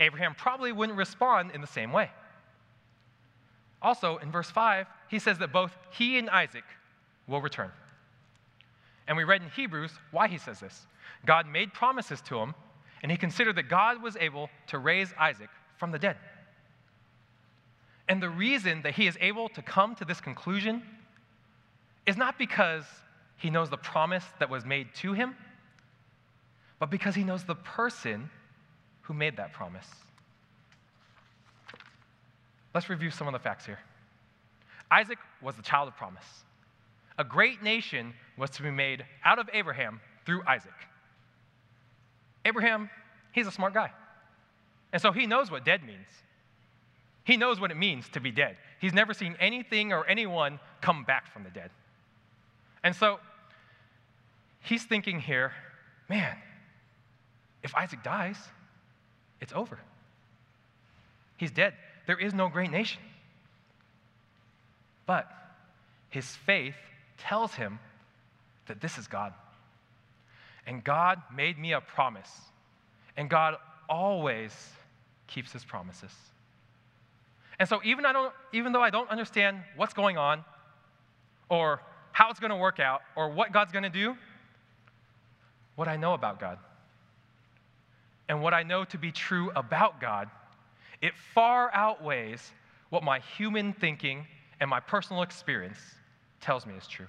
Abraham 0.00 0.34
probably 0.34 0.72
wouldn't 0.72 0.98
respond 0.98 1.52
in 1.52 1.60
the 1.60 1.66
same 1.66 1.92
way. 1.92 2.10
Also, 3.82 4.16
in 4.18 4.30
verse 4.30 4.50
5, 4.50 4.86
he 5.08 5.18
says 5.18 5.38
that 5.38 5.52
both 5.52 5.76
he 5.90 6.18
and 6.18 6.30
Isaac 6.30 6.64
will 7.26 7.40
return. 7.40 7.70
And 9.06 9.16
we 9.16 9.24
read 9.24 9.42
in 9.42 9.50
Hebrews 9.50 9.92
why 10.10 10.28
he 10.28 10.38
says 10.38 10.60
this. 10.60 10.86
God 11.24 11.46
made 11.46 11.72
promises 11.72 12.20
to 12.22 12.38
him 12.38 12.54
and 13.02 13.10
he 13.10 13.18
considered 13.18 13.56
that 13.56 13.68
God 13.68 14.02
was 14.02 14.16
able 14.16 14.48
to 14.68 14.78
raise 14.78 15.12
Isaac 15.18 15.50
from 15.76 15.92
the 15.92 15.98
dead. 15.98 16.16
And 18.08 18.22
the 18.22 18.30
reason 18.30 18.82
that 18.82 18.94
he 18.94 19.06
is 19.06 19.16
able 19.20 19.48
to 19.50 19.62
come 19.62 19.94
to 19.96 20.04
this 20.04 20.20
conclusion 20.20 20.82
is 22.06 22.16
not 22.16 22.38
because 22.38 22.84
he 23.36 23.50
knows 23.50 23.68
the 23.68 23.76
promise 23.76 24.24
that 24.38 24.48
was 24.48 24.64
made 24.64 24.94
to 24.96 25.12
him, 25.12 25.34
but 26.78 26.90
because 26.90 27.14
he 27.14 27.24
knows 27.24 27.44
the 27.44 27.54
person 27.54 28.30
who 29.02 29.14
made 29.14 29.36
that 29.36 29.52
promise. 29.52 29.88
Let's 32.76 32.90
review 32.90 33.10
some 33.10 33.26
of 33.26 33.32
the 33.32 33.38
facts 33.38 33.64
here. 33.64 33.78
Isaac 34.90 35.16
was 35.40 35.56
the 35.56 35.62
child 35.62 35.88
of 35.88 35.96
promise. 35.96 36.26
A 37.16 37.24
great 37.24 37.62
nation 37.62 38.12
was 38.36 38.50
to 38.50 38.62
be 38.62 38.70
made 38.70 39.02
out 39.24 39.38
of 39.38 39.48
Abraham 39.54 39.98
through 40.26 40.42
Isaac. 40.46 40.74
Abraham, 42.44 42.90
he's 43.32 43.46
a 43.46 43.50
smart 43.50 43.72
guy. 43.72 43.92
And 44.92 45.00
so 45.00 45.10
he 45.10 45.26
knows 45.26 45.50
what 45.50 45.64
dead 45.64 45.84
means. 45.84 46.06
He 47.24 47.38
knows 47.38 47.58
what 47.58 47.70
it 47.70 47.78
means 47.78 48.10
to 48.10 48.20
be 48.20 48.30
dead. 48.30 48.58
He's 48.78 48.92
never 48.92 49.14
seen 49.14 49.36
anything 49.40 49.94
or 49.94 50.06
anyone 50.06 50.60
come 50.82 51.02
back 51.02 51.32
from 51.32 51.44
the 51.44 51.50
dead. 51.50 51.70
And 52.84 52.94
so 52.94 53.20
he's 54.60 54.84
thinking 54.84 55.18
here, 55.18 55.52
man, 56.10 56.36
if 57.62 57.74
Isaac 57.74 58.02
dies, 58.02 58.36
it's 59.40 59.54
over. 59.54 59.78
He's 61.38 61.50
dead. 61.50 61.72
There 62.06 62.18
is 62.18 62.32
no 62.34 62.48
great 62.48 62.70
nation. 62.70 63.02
But 65.06 65.30
his 66.08 66.24
faith 66.24 66.76
tells 67.18 67.54
him 67.54 67.78
that 68.66 68.80
this 68.80 68.98
is 68.98 69.06
God. 69.06 69.32
And 70.66 70.82
God 70.82 71.22
made 71.34 71.58
me 71.58 71.72
a 71.72 71.80
promise. 71.80 72.30
And 73.16 73.30
God 73.30 73.56
always 73.88 74.52
keeps 75.26 75.52
his 75.52 75.64
promises. 75.64 76.12
And 77.58 77.68
so 77.68 77.80
even, 77.84 78.04
I 78.04 78.12
don't, 78.12 78.32
even 78.52 78.72
though 78.72 78.82
I 78.82 78.90
don't 78.90 79.08
understand 79.08 79.62
what's 79.76 79.94
going 79.94 80.18
on, 80.18 80.44
or 81.48 81.80
how 82.12 82.30
it's 82.30 82.40
going 82.40 82.50
to 82.50 82.56
work 82.56 82.80
out, 82.80 83.02
or 83.14 83.30
what 83.30 83.52
God's 83.52 83.72
going 83.72 83.84
to 83.84 83.88
do, 83.88 84.16
what 85.76 85.88
I 85.88 85.96
know 85.96 86.14
about 86.14 86.40
God 86.40 86.58
and 88.28 88.42
what 88.42 88.54
I 88.54 88.62
know 88.62 88.84
to 88.86 88.98
be 88.98 89.12
true 89.12 89.50
about 89.54 90.00
God, 90.00 90.28
it 91.02 91.12
far 91.34 91.70
outweighs 91.74 92.52
what 92.90 93.02
my 93.02 93.18
human 93.36 93.72
thinking 93.72 94.26
and 94.60 94.70
my 94.70 94.80
personal 94.80 95.22
experience 95.22 95.78
tells 96.40 96.66
me 96.66 96.74
is 96.74 96.86
true. 96.86 97.06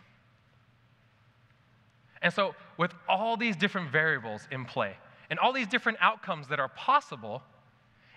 And 2.22 2.34
so, 2.34 2.56
with 2.78 2.94
all 3.08 3.38
these 3.38 3.56
different 3.56 3.92
variables 3.92 4.48
in 4.52 4.66
play 4.66 4.96
and 5.30 5.40
all 5.40 5.54
these 5.54 5.68
different 5.68 5.98
outcomes 6.02 6.48
that 6.48 6.60
are 6.60 6.70
possible, 6.70 7.44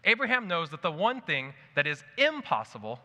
Abraham 0.04 0.48
knows 0.48 0.70
that 0.70 0.82
the 0.82 0.90
one 0.90 1.20
thing 1.20 1.52
that 1.74 1.86
is 1.86 2.02
impossible 2.16 2.98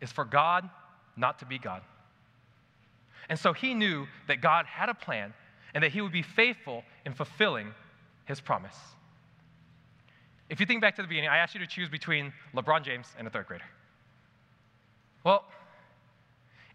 is 0.00 0.10
for 0.10 0.24
God 0.24 0.68
not 1.16 1.38
to 1.38 1.46
be 1.46 1.58
God. 1.58 1.82
And 3.28 3.38
so 3.38 3.52
he 3.52 3.74
knew 3.74 4.06
that 4.28 4.40
God 4.40 4.66
had 4.66 4.88
a 4.88 4.94
plan 4.94 5.32
and 5.74 5.82
that 5.82 5.92
he 5.92 6.00
would 6.00 6.12
be 6.12 6.22
faithful 6.22 6.84
in 7.04 7.12
fulfilling 7.12 7.72
his 8.24 8.40
promise. 8.40 8.76
If 10.48 10.60
you 10.60 10.66
think 10.66 10.80
back 10.80 10.94
to 10.96 11.02
the 11.02 11.08
beginning, 11.08 11.30
I 11.30 11.38
asked 11.38 11.54
you 11.54 11.60
to 11.60 11.66
choose 11.66 11.88
between 11.88 12.32
LeBron 12.54 12.84
James 12.84 13.06
and 13.18 13.26
a 13.26 13.30
third 13.30 13.46
grader. 13.46 13.64
Well, 15.24 15.44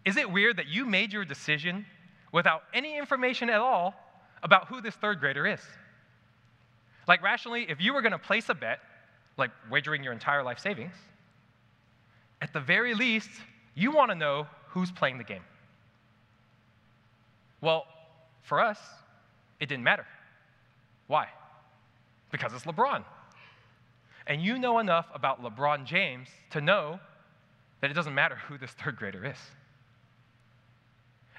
is 0.04 0.16
it 0.16 0.30
weird 0.30 0.58
that 0.58 0.68
you 0.68 0.84
made 0.84 1.12
your 1.12 1.24
decision 1.24 1.86
without 2.32 2.64
any 2.74 2.98
information 2.98 3.48
at 3.48 3.60
all 3.60 3.94
about 4.42 4.68
who 4.68 4.80
this 4.80 4.94
third 4.94 5.20
grader 5.20 5.46
is? 5.46 5.60
Like, 7.08 7.22
rationally, 7.22 7.66
if 7.68 7.80
you 7.80 7.94
were 7.94 8.02
going 8.02 8.12
to 8.12 8.18
place 8.18 8.48
a 8.48 8.54
bet, 8.54 8.80
like 9.36 9.50
wagering 9.70 10.04
your 10.04 10.12
entire 10.12 10.42
life 10.42 10.58
savings, 10.58 10.94
at 12.42 12.52
the 12.52 12.60
very 12.60 12.94
least, 12.94 13.30
you 13.74 13.90
want 13.90 14.10
to 14.10 14.14
know 14.14 14.46
who's 14.68 14.90
playing 14.90 15.18
the 15.18 15.24
game. 15.24 15.42
Well, 17.60 17.86
for 18.42 18.60
us, 18.60 18.78
it 19.60 19.68
didn't 19.68 19.84
matter. 19.84 20.06
Why? 21.06 21.28
Because 22.30 22.52
it's 22.52 22.64
LeBron. 22.64 23.04
And 24.26 24.42
you 24.42 24.58
know 24.58 24.78
enough 24.78 25.06
about 25.14 25.42
LeBron 25.42 25.84
James 25.84 26.28
to 26.50 26.60
know 26.60 27.00
that 27.80 27.90
it 27.90 27.94
doesn't 27.94 28.14
matter 28.14 28.36
who 28.48 28.56
this 28.58 28.70
third 28.70 28.96
grader 28.96 29.26
is. 29.26 29.38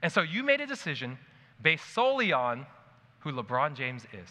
And 0.02 0.12
so 0.12 0.22
you 0.22 0.43
made 0.43 0.60
a 0.60 0.67
decision 0.67 1.17
based 1.62 1.93
solely 1.93 2.34
on 2.34 2.65
who 3.19 3.32
LeBron 3.32 3.76
James 3.76 4.04
is. 4.12 4.30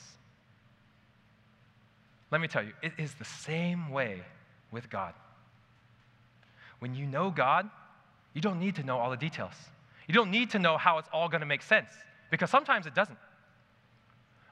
Let 2.30 2.40
me 2.40 2.48
tell 2.48 2.62
you, 2.62 2.72
it 2.82 2.92
is 2.98 3.14
the 3.14 3.24
same 3.24 3.90
way 3.90 4.22
with 4.70 4.90
God. 4.90 5.14
When 6.78 6.94
you 6.94 7.06
know 7.06 7.30
God, 7.30 7.70
you 8.34 8.40
don't 8.40 8.58
need 8.58 8.74
to 8.76 8.82
know 8.82 8.98
all 8.98 9.10
the 9.10 9.16
details. 9.16 9.54
You 10.08 10.14
don't 10.14 10.30
need 10.30 10.50
to 10.50 10.58
know 10.58 10.76
how 10.76 10.98
it's 10.98 11.08
all 11.12 11.28
going 11.28 11.40
to 11.40 11.46
make 11.46 11.62
sense, 11.62 11.90
because 12.30 12.50
sometimes 12.50 12.86
it 12.86 12.94
doesn't. 12.94 13.18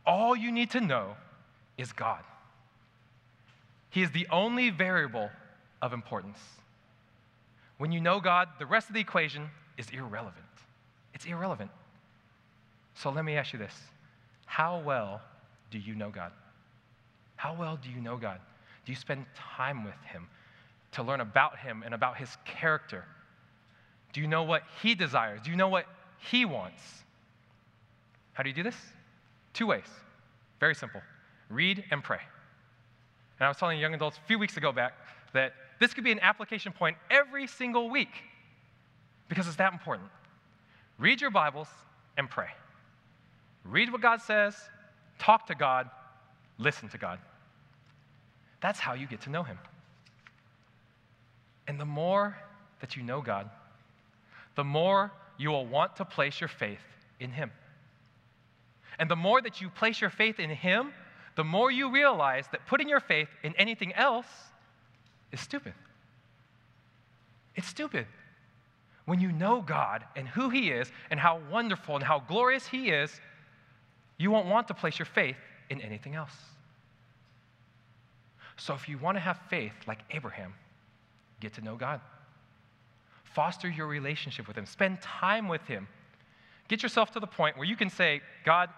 All 0.06 0.34
you 0.36 0.52
need 0.52 0.70
to 0.70 0.80
know 0.80 1.16
is 1.76 1.92
God. 1.92 2.22
He 3.90 4.02
is 4.02 4.10
the 4.12 4.26
only 4.30 4.70
variable 4.70 5.30
of 5.82 5.92
importance. 5.92 6.38
When 7.78 7.92
you 7.92 8.00
know 8.00 8.20
God, 8.20 8.48
the 8.58 8.66
rest 8.66 8.88
of 8.88 8.94
the 8.94 9.00
equation 9.00 9.48
is 9.76 9.86
irrelevant. 9.90 10.44
It's 11.14 11.24
irrelevant. 11.24 11.70
So 12.94 13.10
let 13.10 13.24
me 13.24 13.36
ask 13.36 13.52
you 13.52 13.58
this 13.58 13.74
How 14.46 14.80
well 14.80 15.20
do 15.70 15.78
you 15.78 15.94
know 15.94 16.10
God? 16.10 16.32
How 17.36 17.54
well 17.54 17.78
do 17.82 17.90
you 17.90 18.00
know 18.00 18.16
God? 18.16 18.38
Do 18.84 18.92
you 18.92 18.96
spend 18.96 19.24
time 19.34 19.84
with 19.84 19.94
Him 20.04 20.26
to 20.92 21.02
learn 21.02 21.20
about 21.20 21.58
Him 21.58 21.82
and 21.84 21.94
about 21.94 22.16
His 22.16 22.36
character? 22.44 23.04
Do 24.12 24.20
you 24.20 24.26
know 24.26 24.42
what 24.42 24.62
He 24.82 24.94
desires? 24.94 25.40
Do 25.42 25.50
you 25.50 25.56
know 25.56 25.68
what 25.68 25.86
He 26.18 26.44
wants? 26.44 26.82
How 28.34 28.42
do 28.42 28.48
you 28.48 28.54
do 28.54 28.62
this? 28.62 28.76
Two 29.52 29.66
ways. 29.66 29.84
Very 30.60 30.74
simple 30.74 31.00
read 31.48 31.82
and 31.90 32.04
pray. 32.04 32.20
And 33.40 33.46
I 33.46 33.48
was 33.48 33.56
telling 33.56 33.80
young 33.80 33.94
adults 33.94 34.18
a 34.18 34.26
few 34.26 34.38
weeks 34.38 34.58
ago 34.58 34.70
back 34.70 34.92
that 35.32 35.54
this 35.80 35.94
could 35.94 36.04
be 36.04 36.12
an 36.12 36.20
application 36.20 36.72
point 36.72 36.98
every 37.10 37.46
single 37.46 37.88
week 37.88 38.12
because 39.28 39.46
it's 39.46 39.56
that 39.56 39.72
important. 39.72 40.10
Read 40.98 41.22
your 41.22 41.30
Bibles 41.30 41.68
and 42.18 42.28
pray. 42.28 42.48
Read 43.64 43.90
what 43.90 44.02
God 44.02 44.20
says, 44.20 44.54
talk 45.18 45.46
to 45.46 45.54
God, 45.54 45.88
listen 46.58 46.90
to 46.90 46.98
God. 46.98 47.18
That's 48.60 48.78
how 48.78 48.92
you 48.92 49.06
get 49.06 49.22
to 49.22 49.30
know 49.30 49.42
Him. 49.42 49.58
And 51.66 51.80
the 51.80 51.86
more 51.86 52.36
that 52.80 52.94
you 52.94 53.02
know 53.02 53.22
God, 53.22 53.48
the 54.54 54.64
more 54.64 55.12
you 55.38 55.48
will 55.48 55.66
want 55.66 55.96
to 55.96 56.04
place 56.04 56.40
your 56.40 56.48
faith 56.48 56.80
in 57.20 57.30
Him. 57.30 57.50
And 58.98 59.10
the 59.10 59.16
more 59.16 59.40
that 59.40 59.62
you 59.62 59.70
place 59.70 59.98
your 59.98 60.10
faith 60.10 60.38
in 60.38 60.50
Him, 60.50 60.92
the 61.40 61.44
more 61.44 61.70
you 61.70 61.90
realize 61.90 62.44
that 62.52 62.66
putting 62.66 62.86
your 62.86 63.00
faith 63.00 63.30
in 63.42 63.54
anything 63.56 63.94
else 63.94 64.26
is 65.32 65.40
stupid. 65.40 65.72
It's 67.56 67.66
stupid. 67.66 68.04
When 69.06 69.20
you 69.20 69.32
know 69.32 69.62
God 69.62 70.04
and 70.14 70.28
who 70.28 70.50
He 70.50 70.68
is 70.70 70.92
and 71.10 71.18
how 71.18 71.40
wonderful 71.50 71.94
and 71.94 72.04
how 72.04 72.18
glorious 72.18 72.66
He 72.66 72.90
is, 72.90 73.22
you 74.18 74.30
won't 74.30 74.48
want 74.48 74.68
to 74.68 74.74
place 74.74 74.98
your 74.98 75.06
faith 75.06 75.38
in 75.70 75.80
anything 75.80 76.14
else. 76.14 76.34
So 78.58 78.74
if 78.74 78.86
you 78.86 78.98
want 78.98 79.16
to 79.16 79.20
have 79.20 79.40
faith 79.48 79.72
like 79.86 80.00
Abraham, 80.10 80.52
get 81.40 81.54
to 81.54 81.62
know 81.62 81.74
God. 81.74 82.02
Foster 83.24 83.70
your 83.70 83.86
relationship 83.86 84.46
with 84.46 84.58
Him, 84.58 84.66
spend 84.66 85.00
time 85.00 85.48
with 85.48 85.62
Him. 85.62 85.88
Get 86.68 86.82
yourself 86.82 87.12
to 87.12 87.18
the 87.18 87.26
point 87.26 87.56
where 87.56 87.66
you 87.66 87.76
can 87.76 87.88
say, 87.88 88.20
God, 88.44 88.68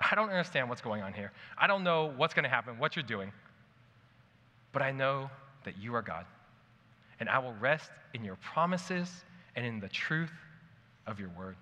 I 0.00 0.14
don't 0.14 0.30
understand 0.30 0.68
what's 0.68 0.80
going 0.80 1.02
on 1.02 1.12
here. 1.12 1.32
I 1.58 1.66
don't 1.66 1.84
know 1.84 2.12
what's 2.16 2.32
going 2.32 2.44
to 2.44 2.48
happen, 2.48 2.78
what 2.78 2.96
you're 2.96 3.02
doing. 3.02 3.32
But 4.72 4.82
I 4.82 4.92
know 4.92 5.30
that 5.64 5.76
you 5.78 5.94
are 5.94 6.02
God. 6.02 6.24
And 7.18 7.28
I 7.28 7.38
will 7.38 7.54
rest 7.54 7.90
in 8.14 8.24
your 8.24 8.36
promises 8.36 9.24
and 9.56 9.66
in 9.66 9.78
the 9.78 9.88
truth 9.88 10.32
of 11.06 11.20
your 11.20 11.28
word. 11.36 11.56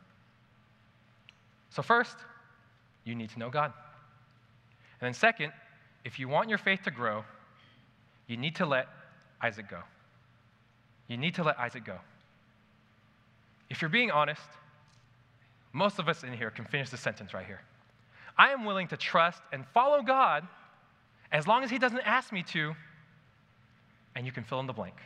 So, 1.70 1.82
first, 1.82 2.16
you 3.04 3.14
need 3.14 3.30
to 3.30 3.38
know 3.38 3.50
God. 3.50 3.72
And 5.00 5.06
then, 5.06 5.14
second, 5.14 5.52
if 6.04 6.18
you 6.18 6.28
want 6.28 6.48
your 6.48 6.58
faith 6.58 6.82
to 6.84 6.90
grow, 6.90 7.24
you 8.26 8.36
need 8.36 8.54
to 8.56 8.66
let 8.66 8.86
Isaac 9.42 9.68
go. 9.68 9.80
You 11.08 11.16
need 11.16 11.34
to 11.36 11.42
let 11.42 11.58
Isaac 11.58 11.84
go. 11.84 11.98
If 13.70 13.82
you're 13.82 13.88
being 13.88 14.10
honest, 14.10 14.42
most 15.72 15.98
of 15.98 16.08
us 16.08 16.22
in 16.22 16.32
here 16.32 16.50
can 16.50 16.64
finish 16.64 16.90
the 16.90 16.96
sentence 16.96 17.34
right 17.34 17.46
here. 17.46 17.60
I 18.38 18.50
am 18.50 18.64
willing 18.64 18.88
to 18.88 18.96
trust 18.96 19.42
and 19.52 19.66
follow 19.74 20.02
God 20.02 20.46
as 21.32 21.46
long 21.46 21.64
as 21.64 21.70
He 21.70 21.78
doesn't 21.78 22.00
ask 22.00 22.32
me 22.32 22.42
to, 22.44 22.74
and 24.14 24.24
you 24.24 24.32
can 24.32 24.44
fill 24.44 24.60
in 24.60 24.66
the 24.66 24.72
blank. 24.72 24.96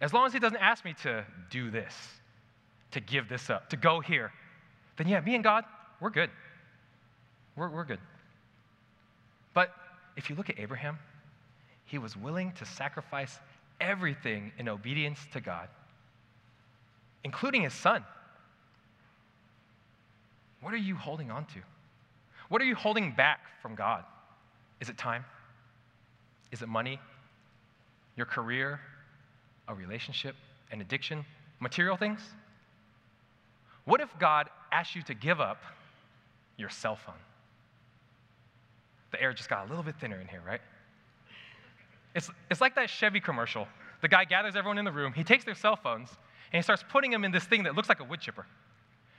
As 0.00 0.12
long 0.12 0.26
as 0.26 0.32
He 0.32 0.38
doesn't 0.38 0.58
ask 0.58 0.84
me 0.84 0.94
to 1.02 1.24
do 1.50 1.70
this, 1.70 1.94
to 2.92 3.00
give 3.00 3.28
this 3.28 3.50
up, 3.50 3.68
to 3.70 3.76
go 3.76 4.00
here, 4.00 4.32
then 4.96 5.06
yeah, 5.06 5.20
me 5.20 5.34
and 5.34 5.44
God, 5.44 5.64
we're 6.00 6.10
good. 6.10 6.30
We're, 7.56 7.68
we're 7.68 7.84
good. 7.84 8.00
But 9.52 9.72
if 10.16 10.30
you 10.30 10.36
look 10.36 10.48
at 10.50 10.58
Abraham, 10.58 10.98
he 11.84 11.98
was 11.98 12.16
willing 12.16 12.52
to 12.52 12.64
sacrifice 12.64 13.38
everything 13.80 14.52
in 14.58 14.68
obedience 14.68 15.20
to 15.32 15.40
God, 15.40 15.68
including 17.24 17.62
his 17.62 17.72
son. 17.72 18.04
What 20.60 20.74
are 20.74 20.78
you 20.78 20.96
holding 20.96 21.30
on 21.30 21.44
to? 21.46 21.60
What 22.48 22.62
are 22.62 22.64
you 22.64 22.74
holding 22.74 23.12
back 23.12 23.40
from 23.60 23.74
God? 23.74 24.04
Is 24.80 24.88
it 24.88 24.96
time? 24.96 25.24
Is 26.52 26.62
it 26.62 26.68
money? 26.68 27.00
Your 28.16 28.26
career? 28.26 28.80
A 29.68 29.74
relationship? 29.74 30.36
An 30.70 30.80
addiction? 30.80 31.24
Material 31.60 31.96
things? 31.96 32.20
What 33.84 34.00
if 34.00 34.08
God 34.18 34.48
asked 34.72 34.94
you 34.94 35.02
to 35.02 35.14
give 35.14 35.40
up 35.40 35.62
your 36.56 36.68
cell 36.68 36.96
phone? 36.96 37.14
The 39.12 39.22
air 39.22 39.32
just 39.32 39.48
got 39.48 39.66
a 39.66 39.68
little 39.68 39.84
bit 39.84 39.94
thinner 40.00 40.20
in 40.20 40.28
here, 40.28 40.42
right? 40.46 40.60
It's, 42.14 42.30
it's 42.50 42.60
like 42.60 42.74
that 42.74 42.90
Chevy 42.90 43.20
commercial. 43.20 43.68
The 44.02 44.08
guy 44.08 44.24
gathers 44.24 44.56
everyone 44.56 44.78
in 44.78 44.84
the 44.84 44.92
room, 44.92 45.12
he 45.12 45.24
takes 45.24 45.44
their 45.44 45.54
cell 45.54 45.76
phones, 45.76 46.10
and 46.52 46.58
he 46.58 46.62
starts 46.62 46.84
putting 46.88 47.10
them 47.10 47.24
in 47.24 47.32
this 47.32 47.44
thing 47.44 47.62
that 47.64 47.74
looks 47.74 47.88
like 47.88 48.00
a 48.00 48.04
wood 48.04 48.20
chipper. 48.20 48.46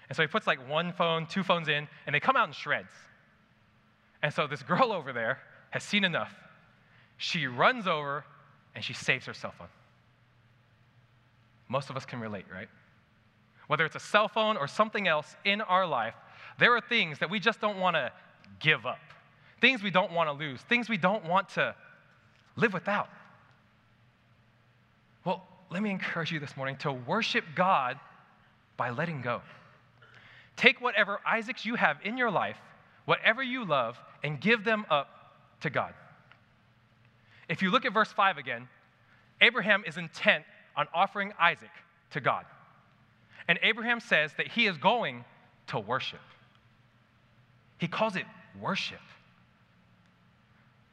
And 0.10 0.16
so 0.16 0.22
he 0.22 0.28
puts 0.28 0.48
like 0.48 0.70
one 0.70 0.94
phone, 0.94 1.26
two 1.26 1.44
phones 1.44 1.68
in, 1.68 1.88
and 2.06 2.14
they 2.14 2.20
come 2.20 2.36
out 2.36 2.48
in 2.48 2.54
shreds. 2.54 2.92
And 4.22 4.34
so 4.34 4.48
this 4.48 4.64
girl 4.64 4.92
over 4.94 5.14
there 5.14 5.40
has 5.72 5.84
seen 5.84 6.04
enough. 6.04 6.34
She 7.18 7.48
runs 7.48 7.88
over 7.88 8.24
and 8.76 8.84
she 8.84 8.94
saves 8.94 9.26
her 9.26 9.34
cell 9.34 9.54
phone. 9.58 9.68
Most 11.68 11.90
of 11.90 11.98
us 11.98 12.06
can 12.06 12.20
relate, 12.20 12.46
right? 12.52 12.70
Whether 13.68 13.86
it's 13.86 13.96
a 13.96 14.00
cell 14.00 14.28
phone 14.28 14.56
or 14.56 14.68
something 14.68 15.08
else 15.08 15.36
in 15.44 15.62
our 15.62 15.86
life, 15.86 16.14
there 16.60 16.76
are 16.76 16.82
things 16.82 17.20
that 17.20 17.30
we 17.30 17.40
just 17.40 17.60
don't 17.60 17.80
want 17.80 17.96
to 17.96 18.12
give 18.60 18.86
up, 18.86 19.00
things 19.60 19.84
we 19.84 19.92
don't 19.92 20.12
want 20.12 20.30
to 20.30 20.34
lose, 20.34 20.62
things 20.62 20.88
we 20.88 20.98
don't 20.98 21.26
want 21.26 21.50
to 21.50 21.76
live 22.56 22.74
without. 22.74 23.10
Well, 25.26 25.46
let 25.70 25.84
me 25.84 25.92
encourage 25.92 26.32
you 26.32 26.40
this 26.40 26.56
morning 26.56 26.78
to 26.78 26.94
worship 26.94 27.44
God 27.56 28.00
by 28.78 28.92
letting 28.92 29.22
go. 29.22 29.42
Take 30.56 30.80
whatever 30.82 31.20
Isaacs 31.26 31.66
you 31.66 31.76
have 31.76 31.98
in 32.04 32.18
your 32.18 32.32
life, 32.32 32.58
whatever 33.06 33.44
you 33.44 33.66
love, 33.66 33.98
and 34.24 34.40
give 34.40 34.64
them 34.64 34.86
up 34.90 35.10
to 35.62 35.70
God. 35.70 35.94
If 37.50 37.62
you 37.62 37.72
look 37.72 37.86
at 37.86 37.94
verse 37.94 38.12
5 38.12 38.38
again, 38.38 38.68
Abraham 39.42 39.84
is 39.86 39.98
intent 39.98 40.44
on 40.76 40.88
offering 40.94 41.34
Isaac 41.40 41.72
to 42.12 42.22
God. 42.22 42.46
And 43.48 43.60
Abraham 43.64 44.00
says 44.00 44.32
that 44.38 44.48
he 44.48 44.68
is 44.68 44.78
going 44.78 45.24
to 45.68 45.80
worship. 45.80 46.20
He 47.78 47.88
calls 47.88 48.16
it 48.16 48.26
worship. 48.60 49.00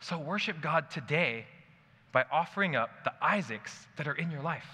So 0.00 0.18
worship 0.18 0.60
God 0.60 0.90
today 0.90 1.46
by 2.12 2.24
offering 2.30 2.76
up 2.76 2.90
the 3.04 3.12
Isaacs 3.22 3.86
that 3.96 4.06
are 4.06 4.14
in 4.14 4.30
your 4.30 4.42
life. 4.42 4.66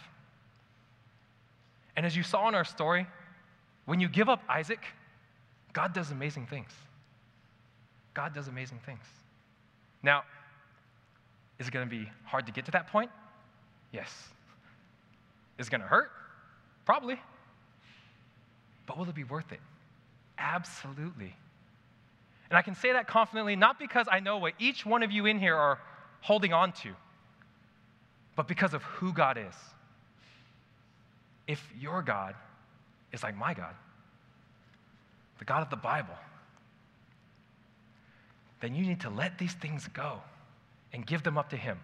And 1.97 2.05
as 2.05 2.17
you 2.17 2.23
saw 2.23 2.49
in 2.49 2.55
our 2.55 2.65
story, 2.65 3.07
when 3.87 4.01
you 4.01 4.09
give 4.09 4.29
up 4.29 4.43
Isaac, 4.49 4.81
God 5.73 5.95
does 5.95 6.11
amazing 6.11 6.47
things. 6.47 6.71
God 8.15 8.35
does 8.35 8.49
amazing 8.49 8.81
things. 8.85 9.05
Now, 10.03 10.23
is 11.59 11.69
it 11.69 11.71
going 11.73 11.89
to 11.89 11.91
be 11.91 12.09
hard 12.25 12.47
to 12.47 12.53
get 12.53 12.65
to 12.67 12.71
that 12.73 12.89
point? 12.89 13.11
Yes. 13.93 14.29
Is 15.59 15.67
it 15.67 15.71
going 15.71 15.83
to 15.83 15.87
hurt? 15.87 16.11
Probably. 16.87 17.21
But 18.87 18.99
will 18.99 19.09
it 19.09 19.15
be 19.15 19.25
worth 19.25 19.53
it? 19.53 19.61
Absolutely. 20.39 21.35
And 22.49 22.59
I 22.59 22.63
can 22.63 22.75
say 22.75 22.93
that 22.93 23.07
confidently 23.07 23.55
not 23.57 23.79
because 23.79 24.07
I 24.11 24.21
know 24.21 24.39
what 24.39 24.55
each 24.59 24.85
one 24.85 25.03
of 25.03 25.13
you 25.13 25.27
in 25.27 25.39
here 25.39 25.55
are 25.55 25.79
holding 26.21 26.53
on 26.53 26.73
to, 26.73 26.91
but 28.37 28.49
because 28.49 28.75
of 28.75 28.83
who 28.83 29.13
God 29.13 29.39
is. 29.39 29.55
If 31.47 31.65
your 31.79 32.03
God 32.03 32.35
is 33.13 33.23
like 33.23 33.37
my 33.37 33.55
God, 33.55 33.75
the 35.39 35.45
God 35.45 35.63
of 35.63 35.71
the 35.71 35.77
Bible, 35.77 36.15
then 38.61 38.75
you 38.75 38.87
need 38.87 39.01
to 39.01 39.11
let 39.11 39.39
these 39.39 39.55
things 39.55 39.89
go 39.89 40.21
and 40.93 41.07
give 41.07 41.23
them 41.23 41.39
up 41.39 41.51
to 41.51 41.57
Him 41.57 41.79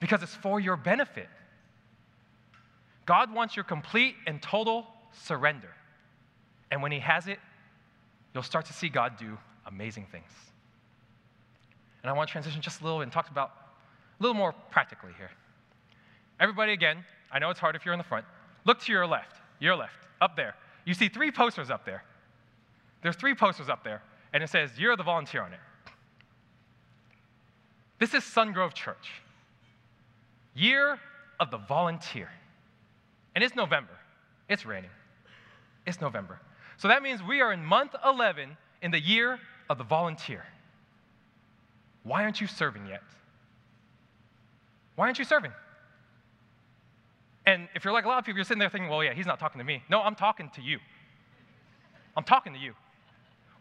because 0.00 0.22
it's 0.22 0.34
for 0.34 0.60
your 0.60 0.76
benefit. 0.76 1.28
God 3.06 3.32
wants 3.32 3.56
your 3.56 3.64
complete 3.64 4.14
and 4.26 4.40
total 4.40 4.86
surrender. 5.12 5.70
And 6.70 6.82
when 6.82 6.92
He 6.92 7.00
has 7.00 7.26
it, 7.26 7.38
you'll 8.34 8.42
start 8.42 8.66
to 8.66 8.72
see 8.72 8.88
God 8.88 9.16
do 9.18 9.36
amazing 9.66 10.06
things. 10.10 10.30
And 12.02 12.10
I 12.10 12.12
want 12.14 12.28
to 12.28 12.32
transition 12.32 12.60
just 12.60 12.80
a 12.80 12.84
little 12.84 13.02
and 13.02 13.12
talk 13.12 13.30
about 13.30 13.50
a 14.18 14.22
little 14.22 14.34
more 14.34 14.52
practically 14.70 15.12
here. 15.18 15.30
Everybody, 16.40 16.72
again, 16.72 17.04
I 17.30 17.38
know 17.38 17.50
it's 17.50 17.60
hard 17.60 17.76
if 17.76 17.84
you're 17.84 17.94
in 17.94 17.98
the 17.98 18.04
front. 18.04 18.24
Look 18.64 18.80
to 18.80 18.92
your 18.92 19.06
left, 19.06 19.36
your 19.60 19.76
left, 19.76 19.94
up 20.20 20.36
there. 20.36 20.54
You 20.84 20.94
see 20.94 21.08
three 21.08 21.30
posters 21.30 21.70
up 21.70 21.84
there. 21.84 22.02
There's 23.02 23.16
three 23.16 23.34
posters 23.34 23.68
up 23.68 23.84
there, 23.84 24.02
and 24.32 24.42
it 24.42 24.50
says, 24.50 24.70
You're 24.78 24.96
the 24.96 25.02
volunteer 25.02 25.42
on 25.42 25.52
it. 25.52 25.58
This 27.98 28.14
is 28.14 28.24
Sungrove 28.24 28.74
Church, 28.74 29.22
year 30.54 30.98
of 31.38 31.50
the 31.50 31.58
volunteer. 31.58 32.28
And 33.34 33.42
it's 33.42 33.54
November. 33.54 33.92
It's 34.48 34.66
raining. 34.66 34.90
It's 35.86 36.00
November. 36.00 36.40
So 36.76 36.88
that 36.88 37.02
means 37.02 37.22
we 37.22 37.40
are 37.40 37.52
in 37.52 37.64
month 37.64 37.94
11 38.04 38.56
in 38.82 38.90
the 38.90 39.00
year 39.00 39.38
of 39.70 39.78
the 39.78 39.84
volunteer. 39.84 40.44
Why 42.02 42.24
aren't 42.24 42.40
you 42.40 42.46
serving 42.46 42.86
yet? 42.86 43.02
Why 44.96 45.06
aren't 45.06 45.18
you 45.18 45.24
serving? 45.24 45.52
And 47.46 47.68
if 47.74 47.84
you're 47.84 47.92
like 47.94 48.04
a 48.04 48.08
lot 48.08 48.18
of 48.18 48.24
people, 48.24 48.36
you're 48.36 48.44
sitting 48.44 48.58
there 48.58 48.68
thinking, 48.68 48.90
well, 48.90 49.02
yeah, 49.02 49.14
he's 49.14 49.26
not 49.26 49.38
talking 49.38 49.58
to 49.58 49.64
me. 49.64 49.82
No, 49.88 50.00
I'm 50.02 50.14
talking 50.14 50.50
to 50.54 50.60
you. 50.60 50.78
I'm 52.16 52.24
talking 52.24 52.52
to 52.52 52.58
you. 52.58 52.74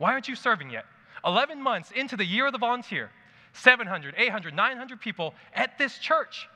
Why 0.02 0.14
aren't 0.14 0.28
you 0.28 0.36
serving 0.36 0.72
yet? 0.72 0.86
11 1.24 1.62
months 1.62 1.92
into 1.92 2.18
the 2.18 2.26
year 2.26 2.48
of 2.48 2.54
the 2.54 2.58
volunteer, 2.58 3.12
700, 3.54 4.16
800, 4.18 4.52
900 4.52 5.00
people 5.00 5.36
at 5.54 5.78
this 5.78 6.00
church. 6.00 6.50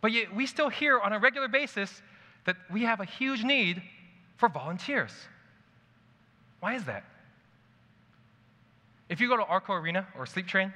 But 0.00 0.10
yet 0.10 0.34
we 0.34 0.46
still 0.46 0.68
hear 0.68 0.98
on 0.98 1.12
a 1.12 1.20
regular 1.20 1.46
basis 1.46 2.02
that 2.44 2.56
we 2.68 2.82
have 2.82 2.98
a 2.98 3.04
huge 3.04 3.44
need 3.44 3.80
for 4.38 4.48
volunteers. 4.48 5.12
Why 6.58 6.74
is 6.74 6.82
that? 6.86 7.04
If 9.08 9.20
you 9.20 9.28
go 9.28 9.36
to 9.36 9.44
Arco 9.44 9.74
Arena 9.74 10.08
or 10.18 10.26
Sleep 10.26 10.48
Train 10.48 10.74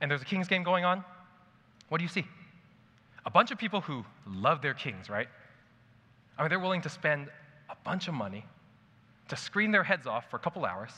and 0.00 0.10
there's 0.10 0.22
a 0.22 0.24
Kings 0.24 0.48
game 0.48 0.64
going 0.64 0.84
on, 0.84 1.04
what 1.88 1.98
do 1.98 2.02
you 2.02 2.10
see? 2.10 2.26
A 3.24 3.30
bunch 3.30 3.52
of 3.52 3.58
people 3.58 3.80
who 3.80 4.04
love 4.26 4.60
their 4.60 4.74
Kings, 4.74 5.08
right? 5.08 5.28
I 6.36 6.42
mean, 6.42 6.48
they're 6.48 6.58
willing 6.58 6.82
to 6.82 6.88
spend 6.88 7.28
a 7.70 7.76
bunch 7.84 8.08
of 8.08 8.14
money 8.14 8.44
to 9.28 9.36
screen 9.36 9.70
their 9.70 9.84
heads 9.84 10.06
off 10.06 10.30
for 10.30 10.36
a 10.36 10.40
couple 10.40 10.64
hours, 10.64 10.92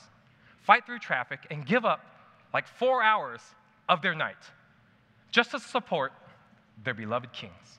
fight 0.62 0.86
through 0.86 0.98
traffic, 0.98 1.40
and 1.50 1.64
give 1.64 1.84
up 1.84 2.00
like 2.52 2.66
four 2.66 3.02
hours 3.02 3.40
of 3.88 4.02
their 4.02 4.14
night 4.14 4.36
just 5.30 5.50
to 5.52 5.60
support 5.60 6.12
their 6.82 6.94
beloved 6.94 7.32
Kings. 7.32 7.78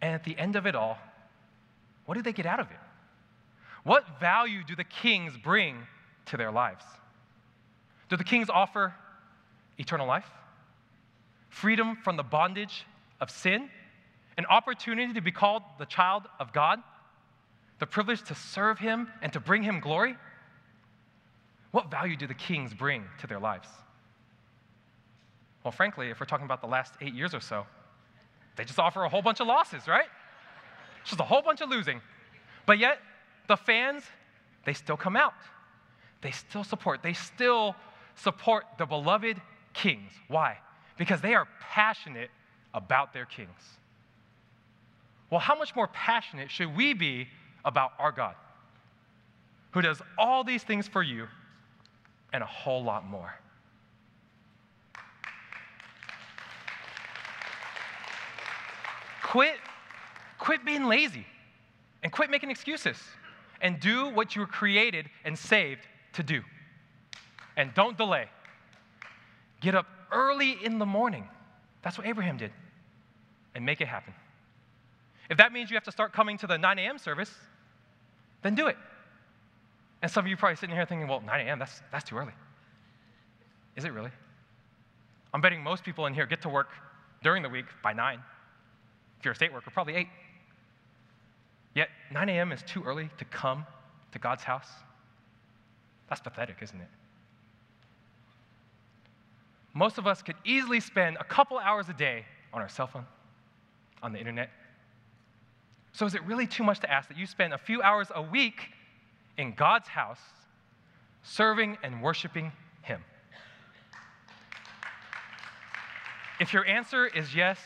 And 0.00 0.14
at 0.14 0.24
the 0.24 0.36
end 0.36 0.56
of 0.56 0.66
it 0.66 0.74
all, 0.74 0.98
what 2.06 2.14
do 2.14 2.22
they 2.22 2.32
get 2.32 2.46
out 2.46 2.60
of 2.60 2.70
it? 2.70 2.76
What 3.84 4.20
value 4.20 4.62
do 4.64 4.76
the 4.76 4.84
kings 4.84 5.36
bring 5.36 5.76
to 6.26 6.36
their 6.36 6.50
lives? 6.50 6.84
Do 8.08 8.16
the 8.16 8.24
kings 8.24 8.48
offer 8.50 8.94
eternal 9.78 10.06
life? 10.06 10.28
Freedom 11.48 11.96
from 11.96 12.16
the 12.16 12.22
bondage 12.22 12.84
of 13.20 13.30
sin? 13.30 13.68
An 14.36 14.46
opportunity 14.46 15.12
to 15.14 15.20
be 15.20 15.32
called 15.32 15.62
the 15.78 15.86
child 15.86 16.24
of 16.38 16.52
God? 16.52 16.80
The 17.82 17.86
privilege 17.86 18.22
to 18.28 18.36
serve 18.36 18.78
Him 18.78 19.08
and 19.22 19.32
to 19.32 19.40
bring 19.40 19.64
Him 19.64 19.80
glory? 19.80 20.16
What 21.72 21.90
value 21.90 22.16
do 22.16 22.28
the 22.28 22.34
kings 22.34 22.72
bring 22.72 23.02
to 23.18 23.26
their 23.26 23.40
lives? 23.40 23.66
Well, 25.64 25.72
frankly, 25.72 26.08
if 26.08 26.20
we're 26.20 26.26
talking 26.26 26.44
about 26.44 26.60
the 26.60 26.68
last 26.68 26.94
eight 27.00 27.12
years 27.12 27.34
or 27.34 27.40
so, 27.40 27.66
they 28.54 28.62
just 28.62 28.78
offer 28.78 29.02
a 29.02 29.08
whole 29.08 29.20
bunch 29.20 29.40
of 29.40 29.48
losses, 29.48 29.88
right? 29.88 30.06
Just 31.04 31.18
a 31.18 31.24
whole 31.24 31.42
bunch 31.42 31.60
of 31.60 31.70
losing. 31.70 32.00
But 32.66 32.78
yet, 32.78 33.00
the 33.48 33.56
fans, 33.56 34.04
they 34.64 34.74
still 34.74 34.96
come 34.96 35.16
out. 35.16 35.34
They 36.20 36.30
still 36.30 36.62
support. 36.62 37.02
They 37.02 37.14
still 37.14 37.74
support 38.14 38.64
the 38.78 38.86
beloved 38.86 39.42
kings. 39.72 40.12
Why? 40.28 40.58
Because 40.98 41.20
they 41.20 41.34
are 41.34 41.48
passionate 41.58 42.30
about 42.74 43.12
their 43.12 43.26
kings. 43.26 43.50
Well, 45.30 45.40
how 45.40 45.56
much 45.56 45.74
more 45.74 45.88
passionate 45.88 46.48
should 46.48 46.76
we 46.76 46.94
be 46.94 47.26
about 47.64 47.92
our 47.98 48.12
God, 48.12 48.34
who 49.72 49.82
does 49.82 50.02
all 50.18 50.44
these 50.44 50.62
things 50.62 50.86
for 50.86 51.02
you 51.02 51.26
and 52.32 52.42
a 52.42 52.46
whole 52.46 52.82
lot 52.82 53.06
more? 53.06 53.34
Quit, 59.22 59.56
quit 60.38 60.64
being 60.64 60.84
lazy 60.84 61.26
and 62.02 62.12
quit 62.12 62.30
making 62.30 62.50
excuses 62.50 62.98
and 63.62 63.80
do 63.80 64.08
what 64.10 64.34
you 64.34 64.40
were 64.40 64.46
created 64.46 65.08
and 65.24 65.38
saved 65.38 65.86
to 66.12 66.22
do. 66.22 66.42
And 67.56 67.72
don't 67.74 67.96
delay. 67.96 68.28
Get 69.60 69.74
up 69.74 69.86
early 70.10 70.58
in 70.62 70.78
the 70.78 70.86
morning. 70.86 71.28
That's 71.82 71.96
what 71.96 72.06
Abraham 72.06 72.36
did. 72.36 72.50
And 73.54 73.64
make 73.64 73.80
it 73.80 73.88
happen. 73.88 74.12
If 75.30 75.38
that 75.38 75.52
means 75.52 75.70
you 75.70 75.76
have 75.76 75.84
to 75.84 75.92
start 75.92 76.12
coming 76.12 76.36
to 76.38 76.46
the 76.46 76.58
9 76.58 76.78
a.m. 76.78 76.98
service, 76.98 77.32
then 78.42 78.54
do 78.54 78.66
it. 78.66 78.76
And 80.02 80.10
some 80.10 80.24
of 80.24 80.28
you 80.28 80.36
probably 80.36 80.56
sitting 80.56 80.74
here 80.74 80.84
thinking, 80.84 81.08
well, 81.08 81.20
9 81.20 81.46
a.m., 81.46 81.58
that's, 81.58 81.80
that's 81.92 82.04
too 82.04 82.16
early. 82.16 82.32
Is 83.76 83.84
it 83.84 83.92
really? 83.92 84.10
I'm 85.32 85.40
betting 85.40 85.62
most 85.62 85.84
people 85.84 86.06
in 86.06 86.14
here 86.14 86.26
get 86.26 86.42
to 86.42 86.48
work 86.48 86.68
during 87.22 87.42
the 87.42 87.48
week 87.48 87.66
by 87.82 87.92
9. 87.92 88.18
If 89.18 89.24
you're 89.24 89.32
a 89.32 89.36
state 89.36 89.52
worker, 89.52 89.70
probably 89.70 89.94
8. 89.94 90.08
Yet 91.74 91.88
9 92.12 92.28
a.m. 92.28 92.52
is 92.52 92.62
too 92.62 92.82
early 92.82 93.08
to 93.18 93.24
come 93.26 93.64
to 94.10 94.18
God's 94.18 94.42
house. 94.42 94.68
That's 96.08 96.20
pathetic, 96.20 96.56
isn't 96.60 96.80
it? 96.80 96.88
Most 99.72 99.96
of 99.96 100.06
us 100.06 100.20
could 100.20 100.36
easily 100.44 100.80
spend 100.80 101.16
a 101.18 101.24
couple 101.24 101.58
hours 101.58 101.88
a 101.88 101.94
day 101.94 102.26
on 102.52 102.60
our 102.60 102.68
cell 102.68 102.86
phone, 102.86 103.06
on 104.02 104.12
the 104.12 104.18
internet. 104.18 104.50
So, 105.92 106.06
is 106.06 106.14
it 106.14 106.24
really 106.24 106.46
too 106.46 106.64
much 106.64 106.80
to 106.80 106.90
ask 106.90 107.08
that 107.08 107.18
you 107.18 107.26
spend 107.26 107.52
a 107.52 107.58
few 107.58 107.82
hours 107.82 108.08
a 108.14 108.22
week 108.22 108.70
in 109.36 109.54
God's 109.54 109.88
house 109.88 110.20
serving 111.22 111.78
and 111.82 112.02
worshiping 112.02 112.52
Him? 112.82 113.02
If 116.40 116.52
your 116.52 116.66
answer 116.66 117.06
is 117.06 117.34
yes, 117.34 117.58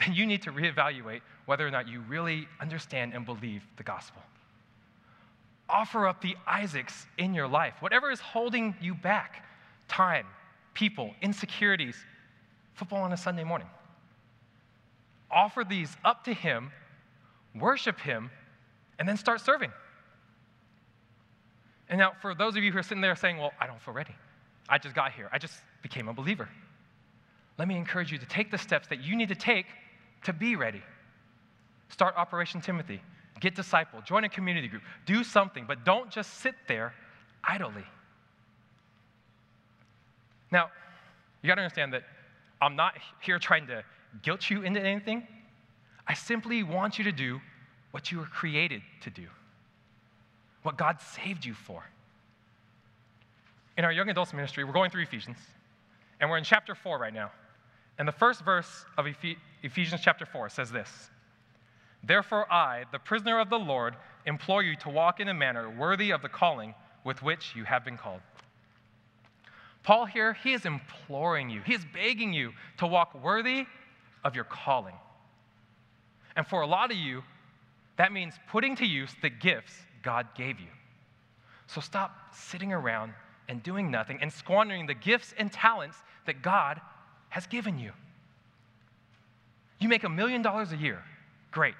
then 0.00 0.14
you 0.14 0.26
need 0.26 0.42
to 0.42 0.52
reevaluate 0.52 1.20
whether 1.46 1.66
or 1.66 1.70
not 1.70 1.86
you 1.86 2.00
really 2.08 2.48
understand 2.60 3.14
and 3.14 3.24
believe 3.24 3.62
the 3.76 3.82
gospel. 3.82 4.22
Offer 5.68 6.06
up 6.06 6.22
the 6.22 6.34
Isaacs 6.46 7.06
in 7.18 7.34
your 7.34 7.46
life, 7.46 7.74
whatever 7.80 8.10
is 8.10 8.20
holding 8.20 8.74
you 8.80 8.94
back 8.94 9.44
time, 9.86 10.26
people, 10.74 11.14
insecurities, 11.20 11.96
football 12.74 13.02
on 13.02 13.12
a 13.12 13.16
Sunday 13.16 13.44
morning. 13.44 13.68
Offer 15.30 15.64
these 15.64 15.96
up 16.04 16.24
to 16.24 16.32
Him, 16.32 16.70
worship 17.54 17.98
Him, 18.00 18.30
and 18.98 19.08
then 19.08 19.16
start 19.16 19.40
serving. 19.40 19.72
And 21.88 21.98
now, 21.98 22.12
for 22.20 22.34
those 22.34 22.56
of 22.56 22.62
you 22.62 22.72
who 22.72 22.78
are 22.78 22.82
sitting 22.82 23.00
there 23.00 23.16
saying, 23.16 23.38
Well, 23.38 23.52
I 23.60 23.66
don't 23.66 23.80
feel 23.80 23.94
ready, 23.94 24.14
I 24.68 24.78
just 24.78 24.94
got 24.94 25.12
here, 25.12 25.28
I 25.32 25.38
just 25.38 25.54
became 25.82 26.08
a 26.08 26.12
believer. 26.12 26.48
Let 27.58 27.66
me 27.66 27.76
encourage 27.76 28.12
you 28.12 28.18
to 28.18 28.26
take 28.26 28.50
the 28.50 28.58
steps 28.58 28.88
that 28.88 29.02
you 29.02 29.16
need 29.16 29.28
to 29.30 29.34
take 29.34 29.66
to 30.24 30.32
be 30.32 30.54
ready. 30.54 30.82
Start 31.88 32.14
Operation 32.16 32.60
Timothy. 32.60 33.00
Get 33.40 33.54
disciple. 33.54 34.00
Join 34.02 34.24
a 34.24 34.28
community 34.28 34.68
group. 34.68 34.82
Do 35.06 35.24
something, 35.24 35.64
but 35.66 35.84
don't 35.84 36.10
just 36.10 36.40
sit 36.40 36.54
there 36.66 36.92
idly. 37.42 37.84
Now, 40.50 40.70
you 41.42 41.48
got 41.48 41.56
to 41.56 41.62
understand 41.62 41.92
that 41.92 42.02
I'm 42.60 42.74
not 42.74 42.94
here 43.20 43.38
trying 43.38 43.66
to 43.68 43.84
guilt 44.22 44.50
you 44.50 44.62
into 44.62 44.80
anything. 44.80 45.26
I 46.08 46.14
simply 46.14 46.62
want 46.62 46.96
you 46.96 47.04
to 47.04 47.12
do 47.12 47.40
what 47.90 48.10
you 48.10 48.18
were 48.18 48.24
created 48.24 48.80
to 49.02 49.10
do, 49.10 49.26
what 50.62 50.78
God 50.78 51.00
saved 51.00 51.44
you 51.44 51.52
for. 51.52 51.84
In 53.76 53.84
our 53.84 53.92
young 53.92 54.08
adults 54.08 54.32
ministry, 54.32 54.64
we're 54.64 54.72
going 54.72 54.90
through 54.90 55.02
Ephesians, 55.02 55.36
and 56.18 56.28
we're 56.28 56.38
in 56.38 56.44
chapter 56.44 56.74
4 56.74 56.98
right 56.98 57.12
now. 57.12 57.30
And 57.98 58.08
the 58.08 58.12
first 58.12 58.42
verse 58.44 58.86
of 58.96 59.06
Ephesians 59.62 60.00
chapter 60.02 60.24
4 60.24 60.48
says 60.48 60.72
this 60.72 61.10
Therefore, 62.02 62.50
I, 62.50 62.84
the 62.90 62.98
prisoner 62.98 63.38
of 63.38 63.50
the 63.50 63.58
Lord, 63.58 63.94
implore 64.24 64.62
you 64.62 64.76
to 64.76 64.88
walk 64.88 65.20
in 65.20 65.28
a 65.28 65.34
manner 65.34 65.68
worthy 65.68 66.10
of 66.10 66.22
the 66.22 66.28
calling 66.28 66.74
with 67.04 67.22
which 67.22 67.54
you 67.54 67.64
have 67.64 67.84
been 67.84 67.98
called. 67.98 68.20
Paul 69.82 70.06
here, 70.06 70.32
he 70.32 70.52
is 70.54 70.64
imploring 70.64 71.50
you, 71.50 71.60
he 71.62 71.74
is 71.74 71.84
begging 71.92 72.32
you 72.32 72.52
to 72.78 72.86
walk 72.86 73.14
worthy 73.22 73.66
of 74.24 74.34
your 74.34 74.44
calling. 74.44 74.94
And 76.38 76.46
for 76.46 76.60
a 76.60 76.66
lot 76.68 76.92
of 76.92 76.96
you, 76.96 77.24
that 77.96 78.12
means 78.12 78.32
putting 78.48 78.76
to 78.76 78.86
use 78.86 79.10
the 79.22 79.28
gifts 79.28 79.74
God 80.04 80.28
gave 80.36 80.60
you. 80.60 80.68
So 81.66 81.80
stop 81.80 82.32
sitting 82.32 82.72
around 82.72 83.12
and 83.48 83.60
doing 83.60 83.90
nothing 83.90 84.20
and 84.22 84.32
squandering 84.32 84.86
the 84.86 84.94
gifts 84.94 85.34
and 85.36 85.52
talents 85.52 85.96
that 86.26 86.40
God 86.40 86.80
has 87.30 87.48
given 87.48 87.76
you. 87.76 87.90
You 89.80 89.88
make 89.88 90.04
a 90.04 90.08
million 90.08 90.40
dollars 90.40 90.70
a 90.70 90.76
year. 90.76 91.02
Great. 91.50 91.74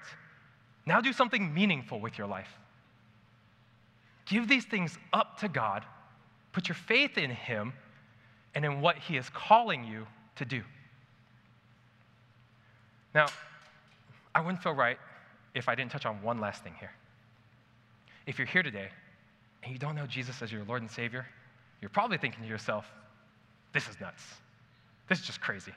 Now 0.86 1.00
do 1.00 1.12
something 1.12 1.54
meaningful 1.54 2.00
with 2.00 2.18
your 2.18 2.26
life. 2.26 2.50
Give 4.26 4.48
these 4.48 4.64
things 4.64 4.98
up 5.12 5.38
to 5.38 5.48
God, 5.48 5.84
put 6.52 6.66
your 6.68 6.74
faith 6.74 7.16
in 7.16 7.30
Him 7.30 7.74
and 8.56 8.64
in 8.64 8.80
what 8.80 8.98
He 8.98 9.16
is 9.16 9.30
calling 9.30 9.84
you 9.84 10.08
to 10.34 10.44
do. 10.44 10.64
Now, 13.14 13.28
I 14.38 14.40
wouldn't 14.40 14.62
feel 14.62 14.72
right 14.72 14.98
if 15.56 15.68
I 15.68 15.74
didn't 15.74 15.90
touch 15.90 16.06
on 16.06 16.22
one 16.22 16.40
last 16.40 16.62
thing 16.62 16.72
here. 16.78 16.92
If 18.24 18.38
you're 18.38 18.46
here 18.46 18.62
today 18.62 18.88
and 19.64 19.72
you 19.72 19.80
don't 19.80 19.96
know 19.96 20.06
Jesus 20.06 20.42
as 20.42 20.52
your 20.52 20.62
Lord 20.62 20.80
and 20.80 20.88
Savior, 20.88 21.26
you're 21.82 21.88
probably 21.88 22.18
thinking 22.18 22.44
to 22.44 22.48
yourself, 22.48 22.86
this 23.72 23.88
is 23.88 24.00
nuts. 24.00 24.22
This 25.08 25.18
is 25.18 25.26
just 25.26 25.40
crazy. 25.40 25.72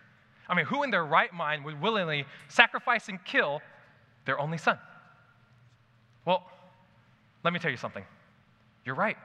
I 0.48 0.54
mean, 0.54 0.66
who 0.66 0.84
in 0.84 0.92
their 0.92 1.04
right 1.04 1.34
mind 1.34 1.66
would 1.66 1.82
willingly 1.82 2.26
sacrifice 2.50 3.10
and 3.10 3.24
kill 3.26 3.62
their 4.26 4.40
only 4.40 4.60
son? 4.60 4.78
Well, 6.24 6.44
let 7.44 7.54
me 7.54 7.60
tell 7.60 7.72
you 7.72 7.78
something. 7.78 8.06
You're 8.86 8.94
right. 8.94 9.18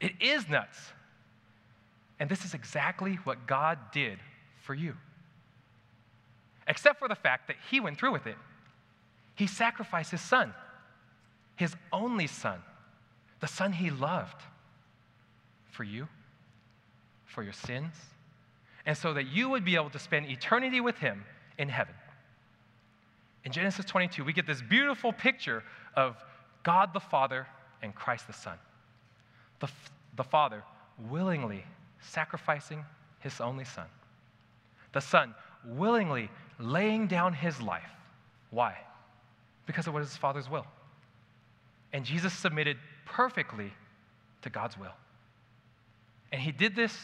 It 0.00 0.12
is 0.20 0.48
nuts. 0.48 0.78
And 2.20 2.30
this 2.30 2.44
is 2.44 2.54
exactly 2.54 3.14
what 3.24 3.48
God 3.48 3.78
did 3.92 4.20
for 4.60 4.74
you. 4.74 4.94
Except 6.68 7.00
for 7.00 7.08
the 7.08 7.16
fact 7.16 7.48
that 7.48 7.56
He 7.68 7.80
went 7.80 7.98
through 7.98 8.12
with 8.12 8.28
it. 8.28 8.36
He 9.34 9.46
sacrificed 9.46 10.10
His 10.10 10.20
son, 10.20 10.54
His 11.56 11.74
only 11.92 12.26
son, 12.26 12.60
the 13.40 13.46
son 13.46 13.72
He 13.72 13.90
loved, 13.90 14.42
for 15.70 15.84
you, 15.84 16.08
for 17.24 17.42
your 17.42 17.52
sins, 17.52 17.94
and 18.84 18.96
so 18.96 19.14
that 19.14 19.28
you 19.28 19.48
would 19.48 19.64
be 19.64 19.74
able 19.74 19.90
to 19.90 19.98
spend 19.98 20.26
eternity 20.26 20.80
with 20.80 20.98
Him 20.98 21.24
in 21.58 21.68
heaven. 21.68 21.94
In 23.44 23.52
Genesis 23.52 23.84
22, 23.86 24.24
we 24.24 24.32
get 24.32 24.46
this 24.46 24.62
beautiful 24.62 25.12
picture 25.12 25.64
of 25.96 26.16
God 26.62 26.92
the 26.92 27.00
Father 27.00 27.46
and 27.82 27.94
Christ 27.94 28.26
the 28.26 28.32
Son. 28.32 28.56
The, 29.60 29.68
the 30.16 30.24
Father 30.24 30.62
willingly 31.10 31.64
sacrificing 32.00 32.84
His 33.20 33.40
only 33.40 33.64
Son. 33.64 33.86
The 34.92 35.00
Son 35.00 35.34
willingly 35.64 36.30
laying 36.58 37.06
down 37.06 37.32
His 37.32 37.60
life. 37.60 37.90
Why? 38.50 38.76
Because 39.66 39.86
it 39.86 39.92
was 39.92 40.08
His 40.08 40.16
Father's 40.16 40.48
will. 40.48 40.66
And 41.92 42.04
Jesus 42.04 42.32
submitted 42.32 42.76
perfectly 43.04 43.72
to 44.42 44.50
God's 44.50 44.78
will. 44.78 44.94
And 46.32 46.40
He 46.40 46.52
did 46.52 46.74
this 46.74 46.96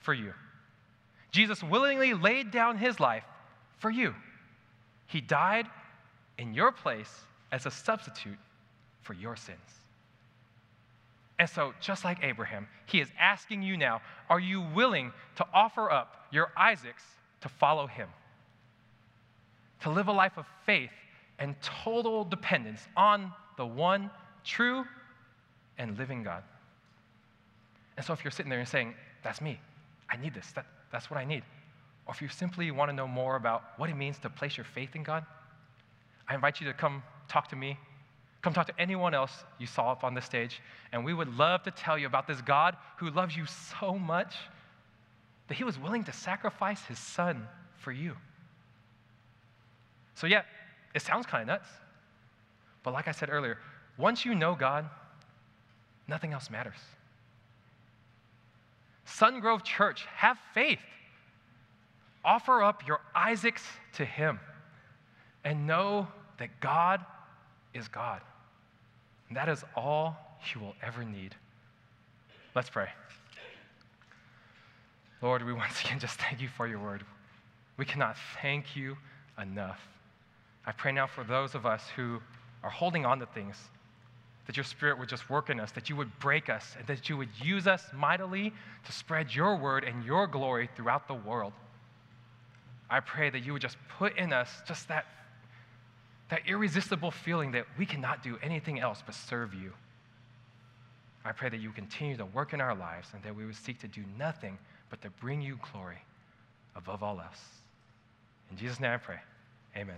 for 0.00 0.12
you. 0.12 0.32
Jesus 1.32 1.62
willingly 1.62 2.12
laid 2.12 2.50
down 2.50 2.76
his 2.76 3.00
life 3.00 3.24
for 3.78 3.90
you. 3.90 4.14
He 5.06 5.20
died 5.20 5.66
in 6.38 6.54
your 6.54 6.70
place 6.70 7.10
as 7.50 7.66
a 7.66 7.70
substitute 7.70 8.38
for 9.00 9.14
your 9.14 9.34
sins. 9.34 9.58
And 11.38 11.48
so, 11.48 11.72
just 11.80 12.04
like 12.04 12.18
Abraham, 12.22 12.68
he 12.86 13.00
is 13.00 13.08
asking 13.18 13.62
you 13.62 13.76
now 13.76 14.02
are 14.30 14.38
you 14.38 14.60
willing 14.74 15.12
to 15.36 15.46
offer 15.52 15.90
up 15.90 16.26
your 16.30 16.52
Isaacs 16.56 17.02
to 17.40 17.48
follow 17.48 17.86
him? 17.86 18.08
To 19.80 19.90
live 19.90 20.08
a 20.08 20.12
life 20.12 20.36
of 20.36 20.46
faith 20.64 20.92
and 21.42 21.56
total 21.60 22.24
dependence 22.24 22.86
on 22.96 23.32
the 23.56 23.66
one 23.66 24.10
true 24.44 24.84
and 25.76 25.98
living 25.98 26.22
God. 26.22 26.44
And 27.96 28.06
so, 28.06 28.12
if 28.12 28.22
you're 28.22 28.30
sitting 28.30 28.48
there 28.48 28.60
and 28.60 28.68
saying, 28.68 28.94
That's 29.24 29.40
me, 29.40 29.60
I 30.08 30.16
need 30.16 30.34
this, 30.34 30.52
that, 30.52 30.66
that's 30.92 31.10
what 31.10 31.18
I 31.18 31.24
need. 31.24 31.42
Or 32.06 32.14
if 32.14 32.22
you 32.22 32.28
simply 32.28 32.70
want 32.70 32.90
to 32.90 32.96
know 32.96 33.08
more 33.08 33.34
about 33.36 33.64
what 33.76 33.90
it 33.90 33.96
means 33.96 34.18
to 34.20 34.30
place 34.30 34.56
your 34.56 34.64
faith 34.64 34.94
in 34.94 35.02
God, 35.02 35.26
I 36.28 36.34
invite 36.34 36.60
you 36.60 36.66
to 36.68 36.72
come 36.72 37.02
talk 37.28 37.48
to 37.48 37.56
me. 37.56 37.76
Come 38.40 38.52
talk 38.52 38.66
to 38.68 38.80
anyone 38.80 39.12
else 39.12 39.44
you 39.58 39.66
saw 39.66 39.92
up 39.92 40.04
on 40.04 40.14
the 40.14 40.22
stage, 40.22 40.60
and 40.92 41.04
we 41.04 41.12
would 41.12 41.36
love 41.36 41.64
to 41.64 41.70
tell 41.72 41.98
you 41.98 42.06
about 42.06 42.26
this 42.26 42.40
God 42.40 42.76
who 42.98 43.10
loves 43.10 43.36
you 43.36 43.46
so 43.80 43.98
much 43.98 44.34
that 45.48 45.56
he 45.56 45.64
was 45.64 45.78
willing 45.78 46.04
to 46.04 46.12
sacrifice 46.12 46.84
his 46.86 46.98
son 46.98 47.46
for 47.78 47.92
you. 47.92 48.16
So, 50.14 50.26
yeah, 50.26 50.42
it 50.94 51.02
sounds 51.02 51.26
kind 51.26 51.42
of 51.42 51.48
nuts. 51.48 51.68
But 52.82 52.92
like 52.92 53.08
I 53.08 53.12
said 53.12 53.30
earlier, 53.30 53.58
once 53.96 54.24
you 54.24 54.34
know 54.34 54.54
God, 54.54 54.88
nothing 56.08 56.32
else 56.32 56.50
matters. 56.50 56.78
Sungrove 59.06 59.62
Church, 59.62 60.06
have 60.16 60.38
faith. 60.54 60.80
Offer 62.24 62.62
up 62.62 62.86
your 62.86 63.00
Isaacs 63.14 63.64
to 63.94 64.04
Him 64.04 64.38
and 65.44 65.66
know 65.66 66.08
that 66.38 66.60
God 66.60 67.04
is 67.74 67.88
God. 67.88 68.20
And 69.28 69.36
that 69.36 69.48
is 69.48 69.64
all 69.76 70.16
you 70.54 70.60
will 70.60 70.74
ever 70.82 71.04
need. 71.04 71.34
Let's 72.54 72.70
pray. 72.70 72.88
Lord, 75.20 75.44
we 75.44 75.52
once 75.52 75.80
again 75.84 75.98
just 75.98 76.20
thank 76.20 76.40
you 76.40 76.48
for 76.48 76.66
your 76.66 76.78
word. 76.78 77.04
We 77.76 77.84
cannot 77.84 78.16
thank 78.40 78.76
you 78.76 78.96
enough. 79.40 79.80
I 80.66 80.72
pray 80.72 80.92
now 80.92 81.06
for 81.06 81.24
those 81.24 81.54
of 81.54 81.66
us 81.66 81.82
who 81.96 82.20
are 82.62 82.70
holding 82.70 83.04
on 83.04 83.18
to 83.18 83.26
things 83.26 83.56
that 84.46 84.56
your 84.56 84.64
spirit 84.64 84.98
would 84.98 85.08
just 85.08 85.30
work 85.30 85.50
in 85.50 85.60
us, 85.60 85.70
that 85.72 85.88
you 85.88 85.96
would 85.96 86.18
break 86.18 86.48
us, 86.48 86.74
and 86.76 86.86
that 86.88 87.08
you 87.08 87.16
would 87.16 87.28
use 87.40 87.66
us 87.66 87.84
mightily 87.94 88.52
to 88.84 88.92
spread 88.92 89.34
your 89.34 89.56
word 89.56 89.84
and 89.84 90.04
your 90.04 90.26
glory 90.26 90.68
throughout 90.74 91.06
the 91.06 91.14
world. 91.14 91.52
I 92.90 93.00
pray 93.00 93.30
that 93.30 93.40
you 93.40 93.52
would 93.52 93.62
just 93.62 93.76
put 93.98 94.18
in 94.18 94.32
us 94.32 94.50
just 94.66 94.88
that, 94.88 95.06
that 96.28 96.42
irresistible 96.46 97.10
feeling 97.10 97.52
that 97.52 97.66
we 97.78 97.86
cannot 97.86 98.22
do 98.22 98.36
anything 98.42 98.80
else 98.80 99.02
but 99.04 99.14
serve 99.14 99.54
you. 99.54 99.72
I 101.24 101.32
pray 101.32 101.48
that 101.48 101.60
you 101.60 101.70
continue 101.70 102.16
to 102.16 102.26
work 102.26 102.52
in 102.52 102.60
our 102.60 102.74
lives 102.74 103.08
and 103.14 103.22
that 103.22 103.34
we 103.34 103.46
would 103.46 103.56
seek 103.56 103.78
to 103.80 103.88
do 103.88 104.02
nothing 104.18 104.58
but 104.90 105.00
to 105.02 105.10
bring 105.10 105.40
you 105.40 105.58
glory 105.72 105.98
above 106.74 107.02
all 107.02 107.20
else. 107.20 107.40
In 108.50 108.56
Jesus' 108.56 108.80
name 108.80 108.90
I 108.90 108.96
pray. 108.96 109.18
Amen. 109.76 109.96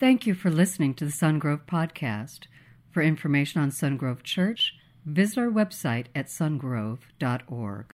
Thank 0.00 0.26
you 0.26 0.34
for 0.34 0.50
listening 0.50 0.94
to 0.94 1.04
the 1.04 1.12
Sungrove 1.12 1.66
Podcast. 1.66 2.48
For 2.90 3.00
information 3.00 3.60
on 3.60 3.70
Sungrove 3.70 4.24
Church, 4.24 4.74
visit 5.04 5.38
our 5.38 5.48
website 5.48 6.06
at 6.16 6.26
sungrove.org. 6.26 7.93